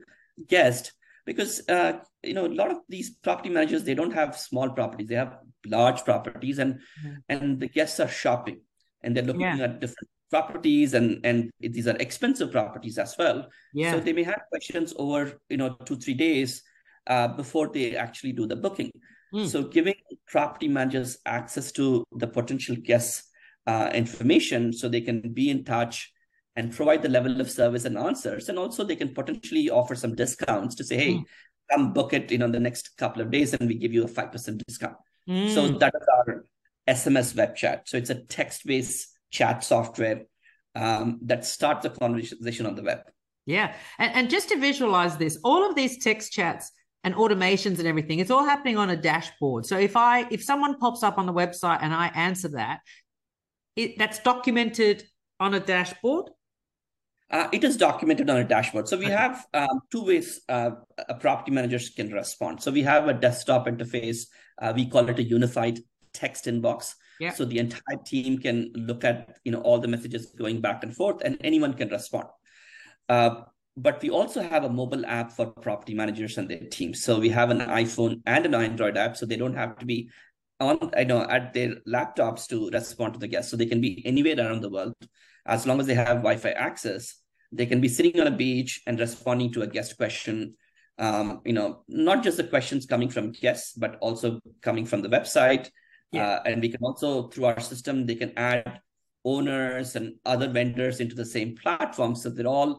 guest 0.49 0.93
because 1.27 1.67
uh, 1.69 1.95
you 2.23 2.35
know 2.35 2.47
a 2.47 2.49
lot 2.49 2.71
of 2.71 2.79
these 2.89 3.11
property 3.11 3.51
managers 3.51 3.85
they 3.85 3.95
don't 3.95 4.13
have 4.13 4.37
small 4.37 4.71
properties 4.71 5.09
they 5.09 5.15
have 5.15 5.39
large 5.67 6.05
properties 6.05 6.59
and 6.59 6.75
mm-hmm. 6.75 7.15
and 7.29 7.61
the 7.61 7.69
guests 7.69 8.01
are 8.01 8.09
shopping 8.09 8.61
and 9.03 9.17
they're 9.17 9.25
looking 9.25 9.43
yeah. 9.43 9.65
at 9.65 9.81
different 9.81 10.09
properties 10.31 10.95
and 10.95 11.25
and 11.25 11.51
these 11.61 11.87
are 11.87 11.97
expensive 11.97 12.51
properties 12.51 12.99
as 12.99 13.15
well 13.19 13.49
yeah. 13.73 13.93
so 13.93 14.01
they 14.01 14.13
may 14.13 14.23
have 14.23 14.43
questions 14.51 14.93
over 14.97 15.41
you 15.49 15.57
know 15.57 15.77
two 15.85 15.97
three 15.97 16.15
days 16.15 16.63
uh, 17.07 17.29
before 17.29 17.69
they 17.69 17.97
actually 17.97 18.33
do 18.33 18.47
the 18.47 18.57
booking 18.57 18.91
Mm. 19.35 19.49
So 19.49 19.65
giving 19.65 19.95
property 20.29 20.69
managers 20.69 21.19
access 21.27 21.73
to 21.73 22.05
the 22.13 22.27
potential 22.27 22.77
guests 22.77 23.29
uh, 23.67 23.91
information 23.93 24.73
so 24.73 24.89
they 24.89 25.01
can 25.01 25.33
be 25.33 25.51
in 25.51 25.65
touch 25.65 26.13
and 26.57 26.73
provide 26.73 27.03
the 27.03 27.09
level 27.09 27.41
of 27.41 27.51
service 27.51 27.85
and 27.85 27.99
answers. 27.99 28.49
And 28.49 28.59
also 28.59 28.85
they 28.85 28.95
can 28.95 29.13
potentially 29.13 29.71
offer 29.71 29.97
some 29.97 30.15
discounts 30.15 30.77
to 30.77 30.85
say, 30.85 30.97
hey, 30.97 31.13
mm. 31.15 31.25
come 31.71 31.93
book 31.93 32.13
it 32.13 32.31
you 32.31 32.39
know 32.39 32.49
the 32.49 32.61
next 32.61 32.97
couple 32.97 33.23
of 33.23 33.31
days 33.31 33.55
and 33.55 33.69
we 33.69 33.75
give 33.75 33.93
you 33.93 34.05
a 34.05 34.09
5% 34.09 34.63
discount. 34.67 34.97
Mm. 35.29 35.53
So 35.53 35.69
that 35.69 35.93
is 36.01 36.07
our 36.17 36.45
SMS 36.87 37.37
web 37.37 37.57
chat. 37.57 37.89
So 37.89 37.97
it's 37.97 38.11
a 38.11 38.23
text-based 38.23 39.09
chat 39.33 39.65
software 39.65 40.23
um, 40.77 41.19
that 41.23 41.45
starts 41.45 41.83
the 41.83 41.91
conversation 41.91 42.67
on 42.67 42.77
the 42.77 42.83
web. 42.83 43.01
Yeah. 43.47 43.75
And, 43.99 44.15
and 44.15 44.31
just 44.31 44.51
to 44.51 44.59
visualize 44.59 45.17
this, 45.17 45.39
all 45.43 45.69
of 45.69 45.75
these 45.75 45.99
text 46.05 46.33
chats– 46.33 46.71
and 47.05 47.15
automations 47.15 47.79
and 47.79 47.87
everything. 47.87 48.19
It's 48.19 48.31
all 48.31 48.45
happening 48.45 48.77
on 48.77 48.91
a 48.91 48.97
dashboard. 48.97 49.67
So 49.67 49.79
if 49.79 49.97
i 49.97 50.27
if 50.31 50.43
someone 50.43 50.79
pops 50.79 51.03
up 51.03 51.19
on 51.19 51.27
the 51.27 51.33
website 51.33 51.79
and 51.83 51.95
i 51.95 52.09
answer 52.09 52.49
that 52.49 52.81
it 53.77 53.99
that's 53.99 54.19
documented 54.21 55.05
on 55.39 55.55
a 55.55 55.61
dashboard? 55.61 56.31
Uh, 57.31 57.49
it 57.53 57.65
is 57.65 57.77
documented 57.77 58.31
on 58.31 58.37
a 58.39 58.45
dashboard. 58.45 58.87
So 58.89 58.97
we 58.97 59.07
okay. 59.07 59.15
have 59.15 59.47
um, 59.55 59.81
two 59.91 60.05
ways 60.05 60.41
uh, 60.49 60.71
a 61.09 61.15
property 61.15 61.51
managers 61.51 61.89
can 61.89 62.13
respond. 62.13 62.63
So 62.63 62.71
we 62.71 62.83
have 62.83 63.09
a 63.09 63.15
desktop 63.15 63.67
interface. 63.67 64.27
Uh, 64.61 64.73
we 64.75 64.87
call 64.87 65.09
it 65.09 65.19
a 65.19 65.23
unified 65.23 65.79
text 66.13 66.47
inbox. 66.47 66.95
Yeah. 67.21 67.33
so 67.33 67.45
the 67.45 67.61
entire 67.61 68.01
team 68.05 68.39
can 68.39 68.73
look 68.75 69.05
at 69.05 69.39
you 69.45 69.53
know 69.53 69.61
all 69.61 69.79
the 69.79 69.87
messages 69.87 70.27
going 70.37 70.61
back 70.61 70.83
and 70.83 70.95
forth 70.95 71.23
and 71.25 71.39
anyone 71.43 71.75
can 71.75 71.89
respond. 71.89 72.27
Uh, 73.09 73.43
but 73.77 74.01
we 74.03 74.11
also 74.11 74.41
have 74.41 74.65
a 74.65 74.71
mobile 74.71 75.05
app 75.07 75.33
for 75.33 75.47
property 75.47 75.95
managers 75.95 76.39
and 76.39 76.49
their 76.49 76.61
teams. 76.71 77.03
So 77.03 77.19
we 77.19 77.29
have 77.31 77.51
an 77.51 77.59
iPhone 77.59 78.23
and 78.27 78.47
an 78.47 78.55
Android 78.55 78.97
app, 78.97 79.17
so 79.17 79.27
they 79.27 79.37
don't 79.37 79.57
have 79.57 79.79
to 79.79 79.87
be 79.87 80.11
on, 80.61 80.91
I 80.97 81.05
know, 81.05 81.23
at 81.23 81.53
their 81.53 81.77
laptops 81.89 82.47
to 82.49 82.71
respond 82.71 83.15
to 83.15 83.21
the 83.21 83.27
guests. 83.27 83.51
So 83.51 83.57
they 83.57 83.67
can 83.67 83.81
be 83.81 84.05
anywhere 84.07 84.39
around 84.39 84.61
the 84.61 84.71
world 84.71 84.95
as 85.45 85.67
long 85.67 85.81
as 85.81 85.87
they 85.87 85.95
have 85.95 86.19
Wi-Fi 86.19 86.51
access. 86.51 87.17
They 87.51 87.67
can 87.67 87.81
be 87.81 87.89
sitting 87.89 88.21
on 88.21 88.29
a 88.29 88.37
beach 88.37 88.81
and 88.87 88.99
responding 88.99 89.53
to 89.53 89.63
a 89.63 89.67
guest 89.67 89.97
question. 89.97 90.55
Um, 90.97 91.41
you 91.45 91.53
know, 91.53 91.83
not 91.89 92.23
just 92.23 92.37
the 92.37 92.45
questions 92.45 92.87
coming 92.87 93.09
from 93.09 93.33
guests, 93.33 93.73
but 93.73 93.97
also 94.01 94.41
coming 94.63 94.87
from 94.87 95.03
the 95.03 95.09
website. 95.09 95.69
Yeah. 96.13 96.29
Uh, 96.29 96.43
and 96.47 96.63
we 96.63 96.69
can 96.69 96.81
also, 96.83 97.29
through 97.29 97.47
our 97.47 97.61
system, 97.61 98.07
they 98.07 98.15
can 98.15 98.33
add 98.37 98.81
owners 99.25 99.97
and 99.97 100.15
other 100.25 100.49
vendors 100.49 101.01
into 101.01 101.17
the 101.17 101.25
same 101.25 101.57
platform. 101.57 102.15
So 102.15 102.31
they're 102.31 102.47
all 102.47 102.79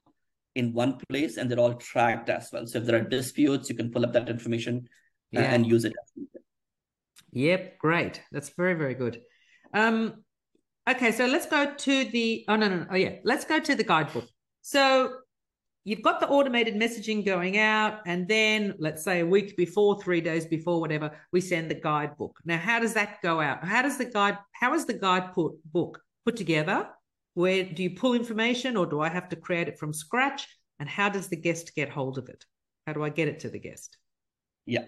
in 0.56 0.74
one 0.74 0.98
place 1.10 1.38
and 1.38 1.50
they're 1.50 1.60
all 1.60 1.76
tracked 1.76 2.30
as 2.30 2.50
well. 2.52 2.66
So 2.66 2.80
if 2.80 2.86
there 2.86 2.96
are 2.96 3.04
disputes, 3.04 3.70
you 3.70 3.76
can 3.76 3.92
pull 3.92 4.06
up 4.06 4.14
that 4.14 4.30
information 4.30 4.88
uh, 5.36 5.42
yeah. 5.42 5.54
and 5.54 5.66
use 5.66 5.86
it. 5.86 5.94
Yep, 7.34 7.78
great. 7.78 8.22
That's 8.32 8.50
very, 8.50 8.74
very 8.74 8.94
good. 8.94 9.22
Um, 9.74 10.24
okay, 10.90 11.12
so 11.12 11.26
let's 11.26 11.46
go 11.46 11.74
to 11.74 12.06
the, 12.06 12.46
oh, 12.48 12.56
no, 12.56 12.70
no, 12.70 12.78
no. 12.78 12.88
Oh, 12.90 12.96
yeah, 12.96 13.16
let's 13.26 13.44
go 13.44 13.60
to 13.60 13.76
the 13.76 13.84
guidebook. 13.84 14.26
So 14.62 15.18
you've 15.84 16.02
got 16.02 16.22
the 16.22 16.30
automated 16.30 16.76
messaging 16.76 17.26
going 17.26 17.58
out, 17.58 18.00
and 18.06 18.28
then 18.28 18.76
let's 18.80 19.04
say 19.04 19.20
a 19.20 19.26
week 19.26 19.58
before, 19.58 20.02
three 20.02 20.22
days 20.22 20.46
before, 20.46 20.80
whatever, 20.80 21.12
we 21.34 21.42
send 21.42 21.70
the 21.70 21.76
guidebook. 21.76 22.40
Now, 22.46 22.58
how 22.58 22.80
does 22.80 22.94
that 22.94 23.22
go 23.22 23.42
out? 23.42 23.66
How 23.66 23.82
does 23.82 23.98
the 23.98 24.06
guide, 24.06 24.38
how 24.54 24.74
is 24.74 24.86
the 24.86 24.94
guide 24.94 25.34
put, 25.34 25.54
book 25.72 26.00
put 26.24 26.38
together? 26.38 26.88
Where 27.36 27.64
do 27.64 27.84
you 27.84 27.92
pull 27.92 28.16
information 28.16 28.76
or 28.76 28.86
do 28.86 29.02
I 29.02 29.10
have 29.10 29.30
to 29.30 29.36
create 29.36 29.68
it 29.68 29.78
from 29.78 29.94
scratch? 29.94 30.48
And 30.80 30.90
how 30.90 31.10
does 31.10 31.28
the 31.28 31.38
guest 31.38 31.76
get 31.76 31.90
hold 31.90 32.18
of 32.18 32.28
it? 32.28 32.44
How 32.88 32.94
do 32.94 33.04
I 33.04 33.10
get 33.10 33.28
it 33.28 33.40
to 33.42 33.50
the 33.50 33.60
guest? 33.60 33.98
Yeah. 34.66 34.86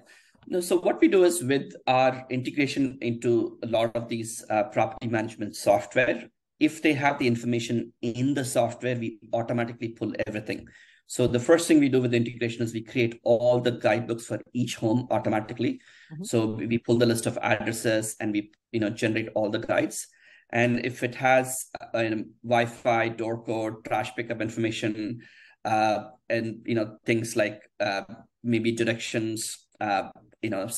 No, 0.48 0.62
so 0.62 0.80
what 0.80 1.02
we 1.02 1.08
do 1.10 1.24
is 1.24 1.44
with 1.44 1.74
our 1.88 2.26
integration 2.30 2.98
into 3.02 3.60
a 3.64 3.68
lot 3.68 3.96
of 3.96 4.08
these 4.08 4.44
uh, 4.50 4.64
property 4.64 5.08
management 5.08 5.56
software, 5.56 6.30
if 6.60 6.82
they 6.82 6.94
have 6.94 7.20
the 7.20 7.28
information 7.28 7.92
in 8.02 8.34
the 8.34 8.46
software, 8.46 8.96
we 8.96 9.20
automatically 9.34 9.90
pull 9.90 10.14
everything. 10.26 10.68
So 11.08 11.26
the 11.26 11.40
first 11.40 11.68
thing 11.68 11.80
we 11.80 11.90
do 11.90 12.02
with 12.02 12.12
the 12.12 12.18
integration 12.18 12.64
is 12.64 12.74
we 12.74 12.82
create 12.82 13.20
all 13.24 13.60
the 13.60 13.72
guidebooks 13.72 14.26
for 14.26 14.42
each 14.54 14.76
home 14.76 15.08
automatically. 15.10 15.82
Mm-hmm. 16.14 16.24
So 16.24 16.46
we 16.46 16.78
pull 16.78 16.98
the 16.98 17.06
list 17.06 17.26
of 17.26 17.38
addresses 17.42 18.16
and 18.20 18.34
we 18.34 18.52
you 18.72 18.82
know 18.82 18.90
generate 18.90 19.30
all 19.34 19.50
the 19.50 19.60
guides. 19.60 20.08
And 20.50 20.86
if 20.86 21.04
it 21.04 21.16
has 21.16 21.66
uh, 21.94 22.10
Wi-Fi, 22.44 23.10
door 23.10 23.44
code, 23.44 23.84
trash 23.86 24.16
pickup 24.16 24.42
information, 24.42 25.20
uh, 25.66 26.06
and 26.30 26.62
you 26.66 26.76
know 26.76 26.98
things 27.06 27.36
like 27.36 27.62
uh, 27.80 28.04
maybe 28.44 28.72
directions, 28.72 29.68
uh, 29.82 30.10
you 30.42 30.50
know 30.50 30.70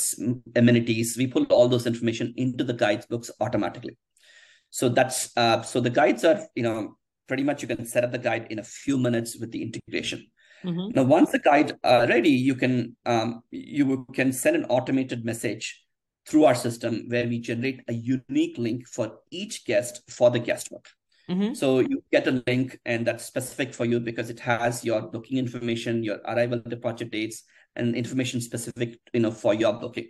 amenities, 0.55 1.17
we 1.17 1.27
pull 1.27 1.45
all 1.45 1.67
those 1.67 1.85
information 1.85 2.33
into 2.37 2.63
the 2.63 2.73
guides 2.73 3.05
books 3.05 3.29
automatically. 3.39 3.97
So 4.71 4.89
that's 4.89 5.35
uh, 5.37 5.61
so 5.61 5.79
the 5.79 5.91
guides 5.91 6.23
are 6.23 6.47
you 6.55 6.63
know 6.63 6.95
pretty 7.27 7.43
much 7.43 7.61
you 7.61 7.67
can 7.67 7.85
set 7.85 8.03
up 8.03 8.11
the 8.11 8.17
guide 8.17 8.47
in 8.49 8.59
a 8.59 8.63
few 8.63 8.97
minutes 8.97 9.37
with 9.39 9.51
the 9.51 9.61
integration. 9.61 10.25
Mm-hmm. 10.63 10.89
Now, 10.95 11.03
once 11.03 11.31
the 11.31 11.39
guide 11.39 11.73
are 11.83 12.07
ready, 12.07 12.31
you 12.31 12.55
can 12.55 12.97
um, 13.05 13.43
you 13.51 14.05
can 14.13 14.33
send 14.33 14.55
an 14.55 14.65
automated 14.65 15.23
message 15.23 15.81
through 16.29 16.45
our 16.45 16.55
system 16.55 17.05
where 17.07 17.27
we 17.27 17.39
generate 17.39 17.81
a 17.87 17.93
unique 17.93 18.57
link 18.59 18.87
for 18.87 19.17
each 19.31 19.65
guest 19.65 20.01
for 20.09 20.29
the 20.29 20.37
guest 20.37 20.69
book. 20.69 20.87
Mm-hmm. 21.27 21.55
So 21.55 21.79
you 21.79 22.03
get 22.11 22.27
a 22.27 22.43
link 22.45 22.79
and 22.85 23.05
that's 23.05 23.25
specific 23.25 23.73
for 23.73 23.85
you 23.85 23.99
because 23.99 24.29
it 24.29 24.39
has 24.39 24.85
your 24.85 25.01
booking 25.01 25.39
information, 25.39 26.03
your 26.03 26.17
arrival 26.27 26.59
departure 26.59 27.05
dates, 27.05 27.43
and 27.75 27.95
information 27.95 28.41
specific, 28.41 28.99
you 29.13 29.21
know, 29.21 29.31
for 29.31 29.53
your 29.53 29.73
booking. 29.73 30.09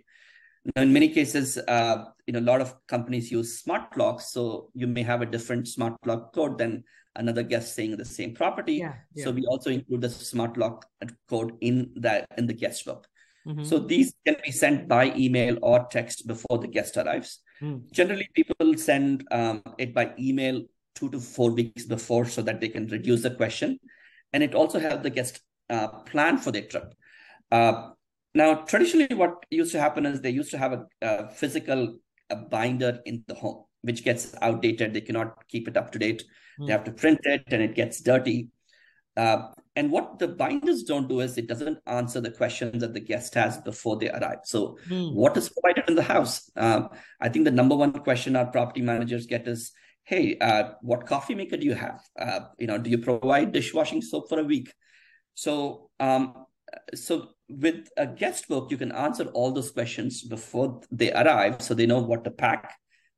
Now, 0.76 0.82
in 0.82 0.92
many 0.92 1.08
cases, 1.08 1.56
uh, 1.56 2.04
you 2.26 2.34
know, 2.34 2.40
a 2.40 2.48
lot 2.52 2.60
of 2.60 2.74
companies 2.86 3.30
use 3.30 3.58
smart 3.58 3.96
locks, 3.96 4.30
so 4.30 4.70
you 4.74 4.86
may 4.86 5.02
have 5.02 5.22
a 5.22 5.26
different 5.26 5.68
smart 5.68 5.94
lock 6.04 6.34
code 6.34 6.58
than 6.58 6.84
another 7.16 7.42
guest 7.42 7.72
staying 7.72 7.92
in 7.92 7.98
the 7.98 8.04
same 8.04 8.34
property. 8.34 8.74
Yeah, 8.74 8.94
yeah. 9.14 9.24
So 9.24 9.30
we 9.30 9.46
also 9.46 9.70
include 9.70 10.02
the 10.02 10.10
smart 10.10 10.58
lock 10.58 10.86
code 11.28 11.56
in 11.60 11.92
that 11.96 12.26
in 12.36 12.46
the 12.46 12.52
guest 12.52 12.84
book. 12.84 13.06
Mm-hmm. 13.50 13.64
So 13.64 13.78
these 13.78 14.14
can 14.26 14.36
be 14.44 14.52
sent 14.52 14.88
by 14.88 15.14
email 15.16 15.58
or 15.62 15.86
text 15.90 16.26
before 16.26 16.58
the 16.58 16.68
guest 16.68 16.96
arrives. 16.96 17.40
Mm. 17.60 17.90
Generally, 17.92 18.28
people 18.34 18.76
send 18.76 19.26
um, 19.30 19.62
it 19.78 19.94
by 19.94 20.12
email 20.18 20.62
two 20.94 21.10
to 21.10 21.20
four 21.20 21.50
weeks 21.50 21.84
before 21.84 22.24
so 22.24 22.42
that 22.42 22.60
they 22.60 22.68
can 22.68 22.86
reduce 22.86 23.22
the 23.22 23.30
question. 23.30 23.78
And 24.32 24.42
it 24.42 24.54
also 24.54 24.78
helps 24.78 25.02
the 25.02 25.10
guest 25.10 25.40
uh, 25.68 25.88
plan 25.88 26.38
for 26.38 26.52
their 26.52 26.62
trip. 26.62 26.94
Uh, 27.50 27.90
now, 28.34 28.54
traditionally, 28.54 29.14
what 29.14 29.44
used 29.50 29.72
to 29.72 29.80
happen 29.80 30.06
is 30.06 30.20
they 30.20 30.30
used 30.30 30.52
to 30.52 30.58
have 30.58 30.72
a, 30.72 30.86
a 31.02 31.28
physical 31.30 31.96
a 32.30 32.36
binder 32.36 33.00
in 33.04 33.24
the 33.26 33.34
home, 33.34 33.64
which 33.82 34.04
gets 34.04 34.34
outdated. 34.40 34.94
They 34.94 35.00
cannot 35.00 35.48
keep 35.48 35.66
it 35.66 35.76
up 35.76 35.90
to 35.92 35.98
date. 35.98 36.24
Mm. 36.60 36.66
They 36.66 36.72
have 36.72 36.84
to 36.84 36.92
print 36.92 37.20
it 37.24 37.42
and 37.48 37.62
it 37.62 37.74
gets 37.74 38.00
dirty. 38.00 38.48
Uh, 39.16 39.48
and 39.80 39.90
what 39.90 40.18
the 40.18 40.28
binders 40.28 40.82
don't 40.82 41.08
do 41.08 41.20
is 41.20 41.38
it 41.38 41.46
doesn't 41.46 41.78
answer 41.86 42.20
the 42.20 42.30
questions 42.30 42.82
that 42.82 42.92
the 42.92 43.00
guest 43.00 43.32
has 43.32 43.56
before 43.56 43.96
they 43.96 44.10
arrive. 44.10 44.40
So, 44.44 44.76
mm. 44.86 45.14
what 45.14 45.34
is 45.38 45.48
provided 45.48 45.88
in 45.88 45.94
the 45.94 46.02
house? 46.02 46.50
Um, 46.54 46.90
I 47.18 47.30
think 47.30 47.46
the 47.46 47.50
number 47.50 47.74
one 47.74 47.94
question 47.94 48.36
our 48.36 48.44
property 48.44 48.82
managers 48.82 49.24
get 49.24 49.48
is, 49.48 49.72
"Hey, 50.02 50.36
uh, 50.36 50.72
what 50.82 51.06
coffee 51.06 51.34
maker 51.34 51.56
do 51.56 51.64
you 51.64 51.72
have? 51.72 51.98
Uh, 52.18 52.40
you 52.58 52.66
know, 52.66 52.76
do 52.76 52.90
you 52.90 52.98
provide 52.98 53.52
dishwashing 53.52 54.02
soap 54.02 54.28
for 54.28 54.38
a 54.38 54.44
week?" 54.44 54.70
So, 55.32 55.88
um, 55.98 56.34
so 56.94 57.30
with 57.48 57.88
a 57.96 58.06
guest 58.06 58.48
book, 58.48 58.70
you 58.70 58.76
can 58.76 58.92
answer 58.92 59.28
all 59.28 59.50
those 59.50 59.70
questions 59.70 60.22
before 60.22 60.82
they 60.90 61.10
arrive, 61.10 61.62
so 61.62 61.72
they 61.72 61.86
know 61.86 62.02
what 62.02 62.24
to 62.24 62.30
pack 62.30 62.74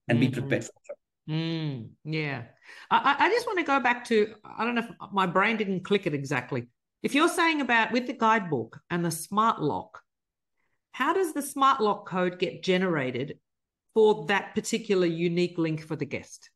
and 0.06 0.20
mm-hmm. 0.20 0.30
be 0.30 0.40
prepared 0.40 0.62
for. 0.62 0.94
Mm, 1.28 1.90
yeah. 2.04 2.42
I, 2.90 3.16
I 3.18 3.28
just 3.30 3.46
want 3.46 3.58
to 3.58 3.64
go 3.64 3.80
back 3.80 4.04
to 4.06 4.34
I 4.44 4.64
don't 4.64 4.74
know 4.74 4.82
if 4.82 5.12
my 5.12 5.26
brain 5.26 5.56
didn't 5.56 5.84
click 5.84 6.06
it 6.06 6.14
exactly. 6.14 6.68
If 7.02 7.14
you're 7.14 7.28
saying 7.28 7.60
about 7.60 7.92
with 7.92 8.06
the 8.06 8.12
guidebook 8.12 8.80
and 8.90 9.04
the 9.04 9.10
smart 9.10 9.60
lock, 9.60 10.00
how 10.92 11.12
does 11.12 11.32
the 11.32 11.42
smart 11.42 11.80
lock 11.80 12.08
code 12.08 12.38
get 12.38 12.62
generated 12.62 13.38
for 13.94 14.26
that 14.26 14.54
particular 14.54 15.06
unique 15.06 15.58
link 15.58 15.86
for 15.86 15.96
the 15.96 16.04
guest? 16.04 16.50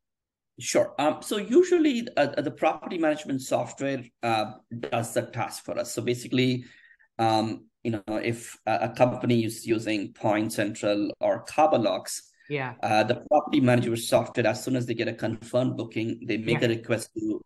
Sure. 0.58 0.94
Um, 0.98 1.18
so 1.20 1.36
usually 1.36 2.08
uh, 2.16 2.40
the 2.40 2.50
property 2.50 2.96
management 2.96 3.42
software 3.42 4.02
uh, 4.22 4.52
does 4.90 5.12
the 5.12 5.22
task 5.22 5.64
for 5.64 5.78
us. 5.78 5.92
So 5.92 6.00
basically, 6.00 6.64
um, 7.18 7.66
you 7.82 7.90
know, 7.92 8.16
if 8.16 8.56
a, 8.66 8.88
company 8.88 9.44
is 9.44 9.66
using 9.66 10.12
Point 10.12 10.52
Central 10.52 11.10
or 11.20 11.44
Locks, 11.56 12.30
yeah. 12.48 12.74
Uh, 12.82 13.02
the 13.04 13.16
property 13.30 13.60
management 13.60 14.00
software, 14.00 14.46
as 14.46 14.64
soon 14.64 14.76
as 14.76 14.86
they 14.86 14.94
get 14.94 15.08
a 15.08 15.12
confirmed 15.12 15.76
booking, 15.76 16.20
they 16.26 16.36
make 16.36 16.60
yeah. 16.60 16.66
a 16.66 16.68
request 16.68 17.10
to 17.14 17.40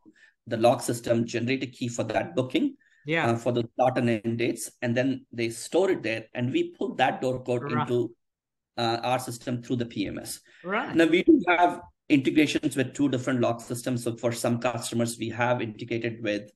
the 0.47 0.57
lock 0.57 0.83
system, 0.83 1.27
generate 1.27 1.63
a 1.63 1.67
key 1.67 1.89
for 1.89 2.05
that 2.05 2.35
booking. 2.35 2.77
Yeah. 3.07 3.31
Uh, 3.31 3.37
for 3.37 3.51
the 3.51 3.67
start 3.73 3.97
and 3.97 4.11
end 4.11 4.39
dates, 4.39 4.71
and 4.83 4.95
then 4.95 5.25
they 5.33 5.49
store 5.49 5.91
it 5.91 6.03
there, 6.03 6.27
and 6.35 6.53
we 6.53 6.73
pull 6.73 6.95
that 6.97 7.23
door 7.23 7.43
code 7.43 7.63
right. 7.63 7.89
into 7.89 8.15
uh, 8.77 8.99
our 9.03 9.19
system 9.19 9.63
through 9.63 9.77
the 9.77 9.87
PMS. 9.87 10.41
Right. 10.63 10.95
Now 10.95 11.07
we 11.07 11.23
do 11.23 11.43
have 11.49 11.81
integrations 12.11 12.77
with 12.77 12.93
two 12.93 13.09
different 13.09 13.41
lock 13.41 13.61
systems. 13.61 14.05
So 14.05 14.17
for 14.17 14.33
some 14.33 14.59
customers, 14.59 15.17
we 15.19 15.31
have 15.31 15.63
integrated 15.63 16.23
with, 16.23 16.51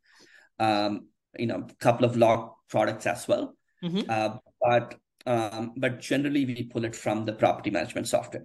um, 0.58 1.08
you 1.38 1.46
know, 1.46 1.66
a 1.68 1.74
couple 1.76 2.04
of 2.04 2.16
lock 2.16 2.56
products 2.68 3.06
as 3.06 3.26
well. 3.26 3.56
Mm-hmm. 3.82 4.10
Uh, 4.10 4.36
but 4.60 4.96
um, 5.26 5.72
but 5.76 6.00
generally, 6.00 6.44
we 6.44 6.64
pull 6.64 6.84
it 6.84 6.94
from 6.94 7.24
the 7.24 7.32
property 7.32 7.70
management 7.70 8.08
software. 8.08 8.44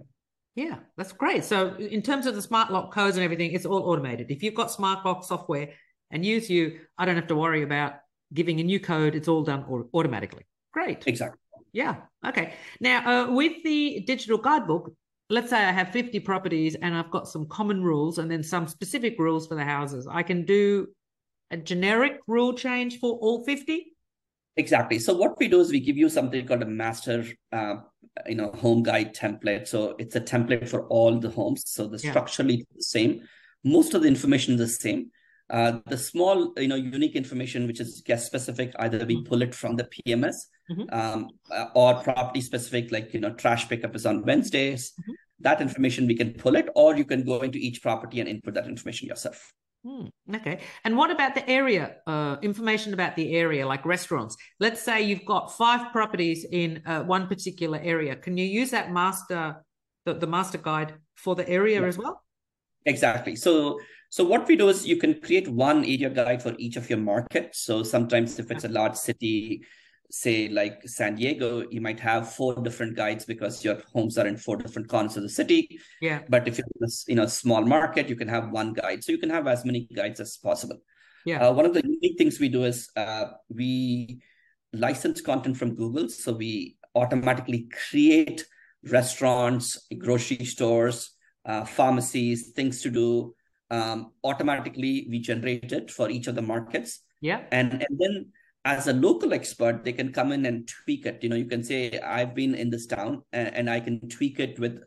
Yeah, 0.54 0.78
that's 0.96 1.12
great. 1.12 1.44
So, 1.44 1.74
in 1.76 2.02
terms 2.02 2.26
of 2.26 2.34
the 2.34 2.42
smart 2.42 2.72
lock 2.72 2.92
codes 2.92 3.16
and 3.16 3.24
everything, 3.24 3.52
it's 3.52 3.66
all 3.66 3.82
automated. 3.82 4.30
If 4.30 4.42
you've 4.42 4.54
got 4.54 4.70
smart 4.70 5.04
lock 5.04 5.24
software 5.24 5.70
and 6.10 6.24
use 6.24 6.50
you, 6.50 6.80
I 6.98 7.04
don't 7.04 7.16
have 7.16 7.28
to 7.28 7.36
worry 7.36 7.62
about 7.62 7.94
giving 8.32 8.60
a 8.60 8.64
new 8.64 8.80
code. 8.80 9.14
It's 9.14 9.28
all 9.28 9.42
done 9.42 9.64
automatically. 9.94 10.44
Great. 10.72 11.06
Exactly. 11.06 11.38
Yeah. 11.72 11.96
Okay. 12.26 12.54
Now, 12.80 13.26
uh, 13.28 13.32
with 13.32 13.62
the 13.64 14.02
digital 14.06 14.38
guidebook, 14.38 14.92
let's 15.28 15.50
say 15.50 15.62
I 15.62 15.70
have 15.70 15.90
50 15.90 16.20
properties 16.20 16.74
and 16.74 16.94
I've 16.94 17.10
got 17.10 17.28
some 17.28 17.46
common 17.46 17.82
rules 17.82 18.18
and 18.18 18.30
then 18.30 18.42
some 18.42 18.66
specific 18.66 19.16
rules 19.18 19.46
for 19.46 19.54
the 19.54 19.64
houses. 19.64 20.08
I 20.10 20.22
can 20.22 20.44
do 20.44 20.88
a 21.50 21.56
generic 21.56 22.20
rule 22.26 22.54
change 22.54 22.98
for 22.98 23.12
all 23.18 23.44
50? 23.44 23.89
Exactly. 24.60 24.98
So 24.98 25.14
what 25.14 25.38
we 25.38 25.48
do 25.48 25.60
is 25.60 25.72
we 25.72 25.80
give 25.80 25.96
you 25.96 26.10
something 26.10 26.46
called 26.46 26.62
a 26.62 26.66
master, 26.66 27.24
uh, 27.50 27.76
you 28.26 28.34
know, 28.34 28.52
home 28.52 28.82
guide 28.82 29.14
template. 29.14 29.66
So 29.66 29.96
it's 29.98 30.16
a 30.16 30.20
template 30.20 30.68
for 30.68 30.86
all 30.88 31.18
the 31.18 31.30
homes. 31.30 31.62
So 31.66 31.86
the 31.86 31.98
yeah. 31.98 32.10
structurally 32.10 32.66
the 32.76 32.82
same. 32.82 33.22
Most 33.64 33.94
of 33.94 34.02
the 34.02 34.08
information 34.08 34.54
is 34.54 34.60
the 34.60 34.68
same. 34.68 35.10
Uh, 35.48 35.80
the 35.86 35.96
small, 35.96 36.52
you 36.58 36.68
know, 36.68 36.76
unique 36.76 37.16
information 37.16 37.66
which 37.66 37.80
is 37.80 38.02
guest 38.04 38.26
specific, 38.26 38.72
either 38.78 38.98
we 39.06 39.16
mm-hmm. 39.16 39.28
pull 39.28 39.40
it 39.40 39.54
from 39.54 39.76
the 39.76 39.88
PMS 39.94 40.36
mm-hmm. 40.70 40.82
um, 40.92 41.30
uh, 41.50 41.66
or 41.74 41.94
property 41.94 42.42
specific, 42.42 42.92
like 42.92 43.14
you 43.14 43.20
know, 43.20 43.32
trash 43.32 43.66
pickup 43.66 43.96
is 43.96 44.04
on 44.04 44.22
Wednesdays. 44.26 44.92
Mm-hmm. 44.92 45.12
That 45.40 45.62
information 45.62 46.06
we 46.06 46.16
can 46.16 46.34
pull 46.34 46.54
it, 46.54 46.68
or 46.76 46.96
you 46.96 47.06
can 47.06 47.24
go 47.24 47.40
into 47.40 47.58
each 47.58 47.80
property 47.80 48.20
and 48.20 48.28
input 48.28 48.54
that 48.54 48.66
information 48.66 49.08
yourself. 49.08 49.52
Hmm, 49.82 50.06
okay. 50.34 50.60
And 50.84 50.96
what 50.96 51.10
about 51.10 51.34
the 51.34 51.48
area? 51.48 51.96
Uh, 52.06 52.36
information 52.42 52.92
about 52.92 53.16
the 53.16 53.34
area, 53.34 53.66
like 53.66 53.86
restaurants. 53.86 54.36
Let's 54.58 54.82
say 54.82 55.02
you've 55.02 55.24
got 55.24 55.56
five 55.56 55.90
properties 55.92 56.44
in 56.50 56.82
uh, 56.84 57.02
one 57.02 57.26
particular 57.26 57.80
area. 57.82 58.16
Can 58.16 58.36
you 58.36 58.44
use 58.44 58.70
that 58.72 58.92
master, 58.92 59.64
the, 60.04 60.14
the 60.14 60.26
master 60.26 60.58
guide 60.58 60.94
for 61.14 61.34
the 61.34 61.48
area 61.48 61.80
yeah. 61.80 61.86
as 61.86 61.96
well? 61.96 62.22
Exactly. 62.84 63.36
So, 63.36 63.80
so 64.10 64.24
what 64.24 64.46
we 64.46 64.56
do 64.56 64.68
is 64.68 64.86
you 64.86 64.96
can 64.96 65.18
create 65.20 65.48
one 65.48 65.78
area 65.78 66.10
guide 66.10 66.42
for 66.42 66.54
each 66.58 66.76
of 66.76 66.90
your 66.90 66.98
markets. 66.98 67.60
So 67.60 67.82
sometimes 67.82 68.38
if 68.38 68.50
it's 68.50 68.64
a 68.64 68.68
large 68.68 68.96
city, 68.96 69.62
say 70.10 70.48
like 70.48 70.86
San 70.86 71.14
Diego, 71.14 71.64
you 71.70 71.80
might 71.80 72.00
have 72.00 72.32
four 72.32 72.54
different 72.56 72.96
guides 72.96 73.24
because 73.24 73.64
your 73.64 73.80
homes 73.92 74.18
are 74.18 74.26
in 74.26 74.36
four 74.36 74.56
different 74.56 74.88
corners 74.88 75.16
of 75.16 75.22
the 75.22 75.28
city. 75.28 75.80
Yeah. 76.00 76.20
But 76.28 76.48
if 76.48 76.58
you're 76.58 76.66
in 77.08 77.20
a 77.20 77.28
small 77.28 77.62
market, 77.64 78.08
you 78.08 78.16
can 78.16 78.28
have 78.28 78.50
one 78.50 78.72
guide. 78.72 79.04
So 79.04 79.12
you 79.12 79.18
can 79.18 79.30
have 79.30 79.46
as 79.46 79.64
many 79.64 79.88
guides 79.94 80.20
as 80.20 80.36
possible. 80.36 80.78
Yeah. 81.24 81.48
Uh, 81.48 81.52
one 81.52 81.66
of 81.66 81.74
the 81.74 81.82
unique 81.84 82.18
things 82.18 82.40
we 82.40 82.48
do 82.48 82.64
is 82.64 82.90
uh, 82.96 83.26
we 83.48 84.20
license 84.72 85.20
content 85.20 85.56
from 85.56 85.74
Google. 85.74 86.08
So 86.08 86.32
we 86.32 86.76
automatically 86.94 87.68
create 87.90 88.44
restaurants, 88.84 89.86
grocery 89.98 90.44
stores, 90.44 91.12
uh, 91.44 91.64
pharmacies, 91.64 92.52
things 92.52 92.82
to 92.82 92.90
do. 92.90 93.34
Um, 93.70 94.12
automatically, 94.24 95.06
we 95.08 95.20
generate 95.20 95.72
it 95.72 95.90
for 95.90 96.10
each 96.10 96.26
of 96.26 96.34
the 96.34 96.42
markets. 96.42 97.00
Yeah. 97.20 97.42
And, 97.52 97.74
and 97.74 97.98
then 97.98 98.32
as 98.64 98.88
a 98.88 98.92
local 98.92 99.32
expert, 99.32 99.84
they 99.84 99.92
can 99.92 100.12
come 100.12 100.32
in 100.32 100.44
and 100.46 100.68
tweak 100.68 101.06
it. 101.06 101.22
You 101.22 101.28
know, 101.28 101.36
you 101.36 101.46
can 101.46 101.64
say, 101.64 101.98
I've 101.98 102.34
been 102.34 102.54
in 102.54 102.70
this 102.70 102.86
town 102.86 103.22
and, 103.32 103.54
and 103.54 103.70
I 103.70 103.80
can 103.80 104.08
tweak 104.08 104.38
it 104.38 104.58
with 104.58 104.82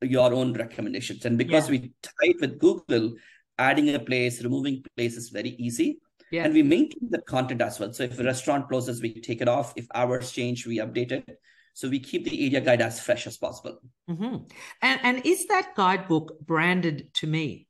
your 0.00 0.32
own 0.32 0.52
recommendations. 0.52 1.24
And 1.24 1.36
because 1.36 1.68
yeah. 1.68 1.72
we 1.72 1.92
tie 2.02 2.10
it 2.22 2.40
with 2.40 2.58
Google, 2.58 3.14
adding 3.58 3.94
a 3.94 3.98
place, 3.98 4.42
removing 4.42 4.84
place 4.96 5.16
is 5.16 5.30
very 5.30 5.50
easy. 5.50 5.98
Yeah. 6.30 6.44
And 6.44 6.54
we 6.54 6.62
maintain 6.62 7.08
the 7.10 7.22
content 7.22 7.62
as 7.62 7.78
well. 7.78 7.92
So 7.92 8.04
if 8.04 8.18
a 8.18 8.24
restaurant 8.24 8.68
closes, 8.68 9.00
we 9.00 9.20
take 9.20 9.40
it 9.40 9.48
off. 9.48 9.72
If 9.76 9.86
hours 9.94 10.32
change, 10.32 10.66
we 10.66 10.78
update 10.78 11.12
it. 11.12 11.38
So 11.74 11.88
we 11.88 12.00
keep 12.00 12.24
the 12.24 12.46
area 12.46 12.60
guide 12.60 12.80
as 12.80 12.98
fresh 13.00 13.26
as 13.26 13.36
possible. 13.36 13.78
Mm-hmm. 14.08 14.36
And 14.82 15.00
and 15.02 15.26
is 15.26 15.46
that 15.48 15.74
guidebook 15.76 16.40
branded 16.40 17.12
to 17.14 17.26
me? 17.26 17.66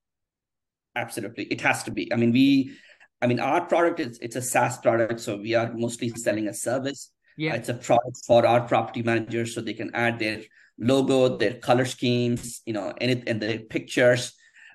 Absolutely, 0.94 1.44
it 1.44 1.60
has 1.60 1.82
to 1.82 1.90
be. 1.90 2.10
I 2.12 2.16
mean, 2.16 2.32
we, 2.32 2.72
I 3.22 3.26
mean, 3.26 3.40
our 3.40 3.64
product 3.64 4.00
is 4.00 4.18
it's 4.20 4.36
a 4.36 4.42
SaaS 4.42 4.78
product, 4.78 5.20
so 5.20 5.36
we 5.36 5.54
are 5.54 5.72
mostly 5.72 6.10
selling 6.10 6.48
a 6.48 6.54
service. 6.54 7.10
Yeah, 7.36 7.54
it's 7.54 7.68
a 7.68 7.74
product 7.74 8.24
for 8.26 8.46
our 8.46 8.66
property 8.66 9.02
managers, 9.02 9.54
so 9.54 9.60
they 9.60 9.74
can 9.74 9.94
add 9.94 10.18
their 10.18 10.42
logo, 10.78 11.36
their 11.36 11.54
color 11.54 11.84
schemes, 11.84 12.62
you 12.66 12.72
know, 12.72 12.92
and 13.00 13.10
it 13.10 13.28
and 13.28 13.40
their 13.40 13.58
pictures. 13.58 14.32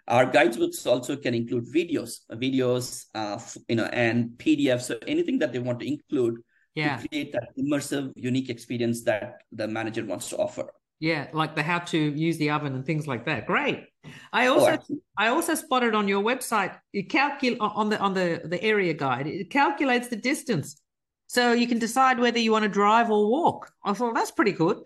Our 0.08 0.26
guidebooks 0.26 0.86
also 0.88 1.16
can 1.16 1.34
include 1.34 1.66
videos, 1.74 2.20
videos, 2.32 3.06
uh, 3.14 3.40
you 3.70 3.76
know, 3.76 3.86
and 3.86 4.32
PDFs. 4.38 4.82
So 4.82 4.98
anything 5.08 5.40
that 5.40 5.54
they 5.54 5.60
want 5.60 5.80
to 5.80 5.88
include 5.88 6.42
yeah. 6.76 6.98
to 6.98 7.08
create 7.08 7.32
that 7.34 7.50
immersive, 7.58 8.12
unique 8.16 8.50
experience 8.50 9.04
that 9.04 9.44
the 9.52 9.68
manager 9.68 10.04
wants 10.04 10.30
to 10.30 10.38
offer. 10.38 10.74
Yeah, 11.00 11.28
like 11.34 11.56
the 11.56 11.64
how 11.64 11.80
to 11.80 11.98
use 11.98 12.38
the 12.38 12.50
oven 12.52 12.76
and 12.76 12.86
things 12.86 13.08
like 13.08 13.26
that. 13.26 13.46
Great. 13.46 13.86
I 14.34 14.48
also 14.48 14.80
I 15.18 15.28
also 15.28 15.56
spotted 15.56 15.94
on 15.94 16.08
your 16.08 16.24
website 16.24 16.78
it 16.94 17.10
calculate 17.10 17.60
on 17.62 17.90
the 17.90 18.00
on 18.00 18.14
the 18.14 18.42
the 18.46 18.62
area 18.64 18.94
guide. 18.94 19.28
It 19.28 19.50
calculates 19.50 20.08
the 20.08 20.16
distance, 20.16 20.82
so 21.28 21.54
you 21.54 21.68
can 21.68 21.80
decide 21.80 22.20
whether 22.20 22.40
you 22.40 22.52
want 22.52 22.64
to 22.64 22.70
drive 22.70 23.12
or 23.12 23.30
walk. 23.30 23.72
I 23.84 23.94
thought 23.94 24.16
that's 24.16 24.32
pretty 24.32 24.54
good. 24.54 24.78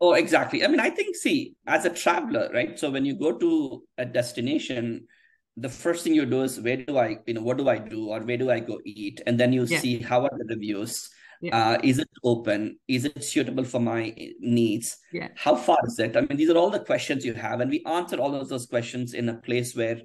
Oh, 0.00 0.14
exactly. 0.14 0.64
I 0.64 0.68
mean, 0.68 0.80
I 0.80 0.90
think 0.90 1.16
see, 1.16 1.56
as 1.66 1.84
a 1.84 1.90
traveler, 1.90 2.50
right? 2.54 2.78
So 2.78 2.90
when 2.90 3.04
you 3.04 3.18
go 3.18 3.32
to 3.32 3.82
a 3.98 4.04
destination, 4.04 5.08
the 5.56 5.68
first 5.68 6.04
thing 6.04 6.14
you 6.14 6.24
do 6.24 6.42
is 6.42 6.60
where 6.60 6.76
do 6.76 6.96
I, 6.96 7.16
you 7.26 7.34
know, 7.34 7.42
what 7.42 7.58
do 7.58 7.68
I 7.68 7.78
do 7.78 8.10
or 8.10 8.20
where 8.20 8.36
do 8.36 8.48
I 8.50 8.60
go 8.60 8.80
eat? 8.84 9.20
And 9.26 9.38
then 9.40 9.52
you 9.52 9.64
yeah. 9.64 9.80
see 9.80 9.98
how 9.98 10.22
are 10.22 10.30
the 10.38 10.44
reviews 10.48 11.10
yeah. 11.40 11.70
Uh, 11.70 11.78
is 11.82 11.98
it 11.98 12.08
open? 12.24 12.78
Is 12.88 13.04
it 13.04 13.22
suitable 13.22 13.64
for 13.64 13.80
my 13.80 14.14
needs? 14.40 14.96
Yeah. 15.12 15.28
How 15.36 15.54
far 15.54 15.78
is 15.86 15.98
it? 15.98 16.16
I 16.16 16.22
mean, 16.22 16.36
these 16.36 16.50
are 16.50 16.56
all 16.56 16.70
the 16.70 16.80
questions 16.80 17.24
you 17.24 17.34
have, 17.34 17.60
and 17.60 17.70
we 17.70 17.84
answer 17.84 18.16
all 18.16 18.34
of 18.34 18.48
those 18.48 18.66
questions 18.66 19.14
in 19.14 19.28
a 19.28 19.34
place 19.34 19.74
where 19.74 20.00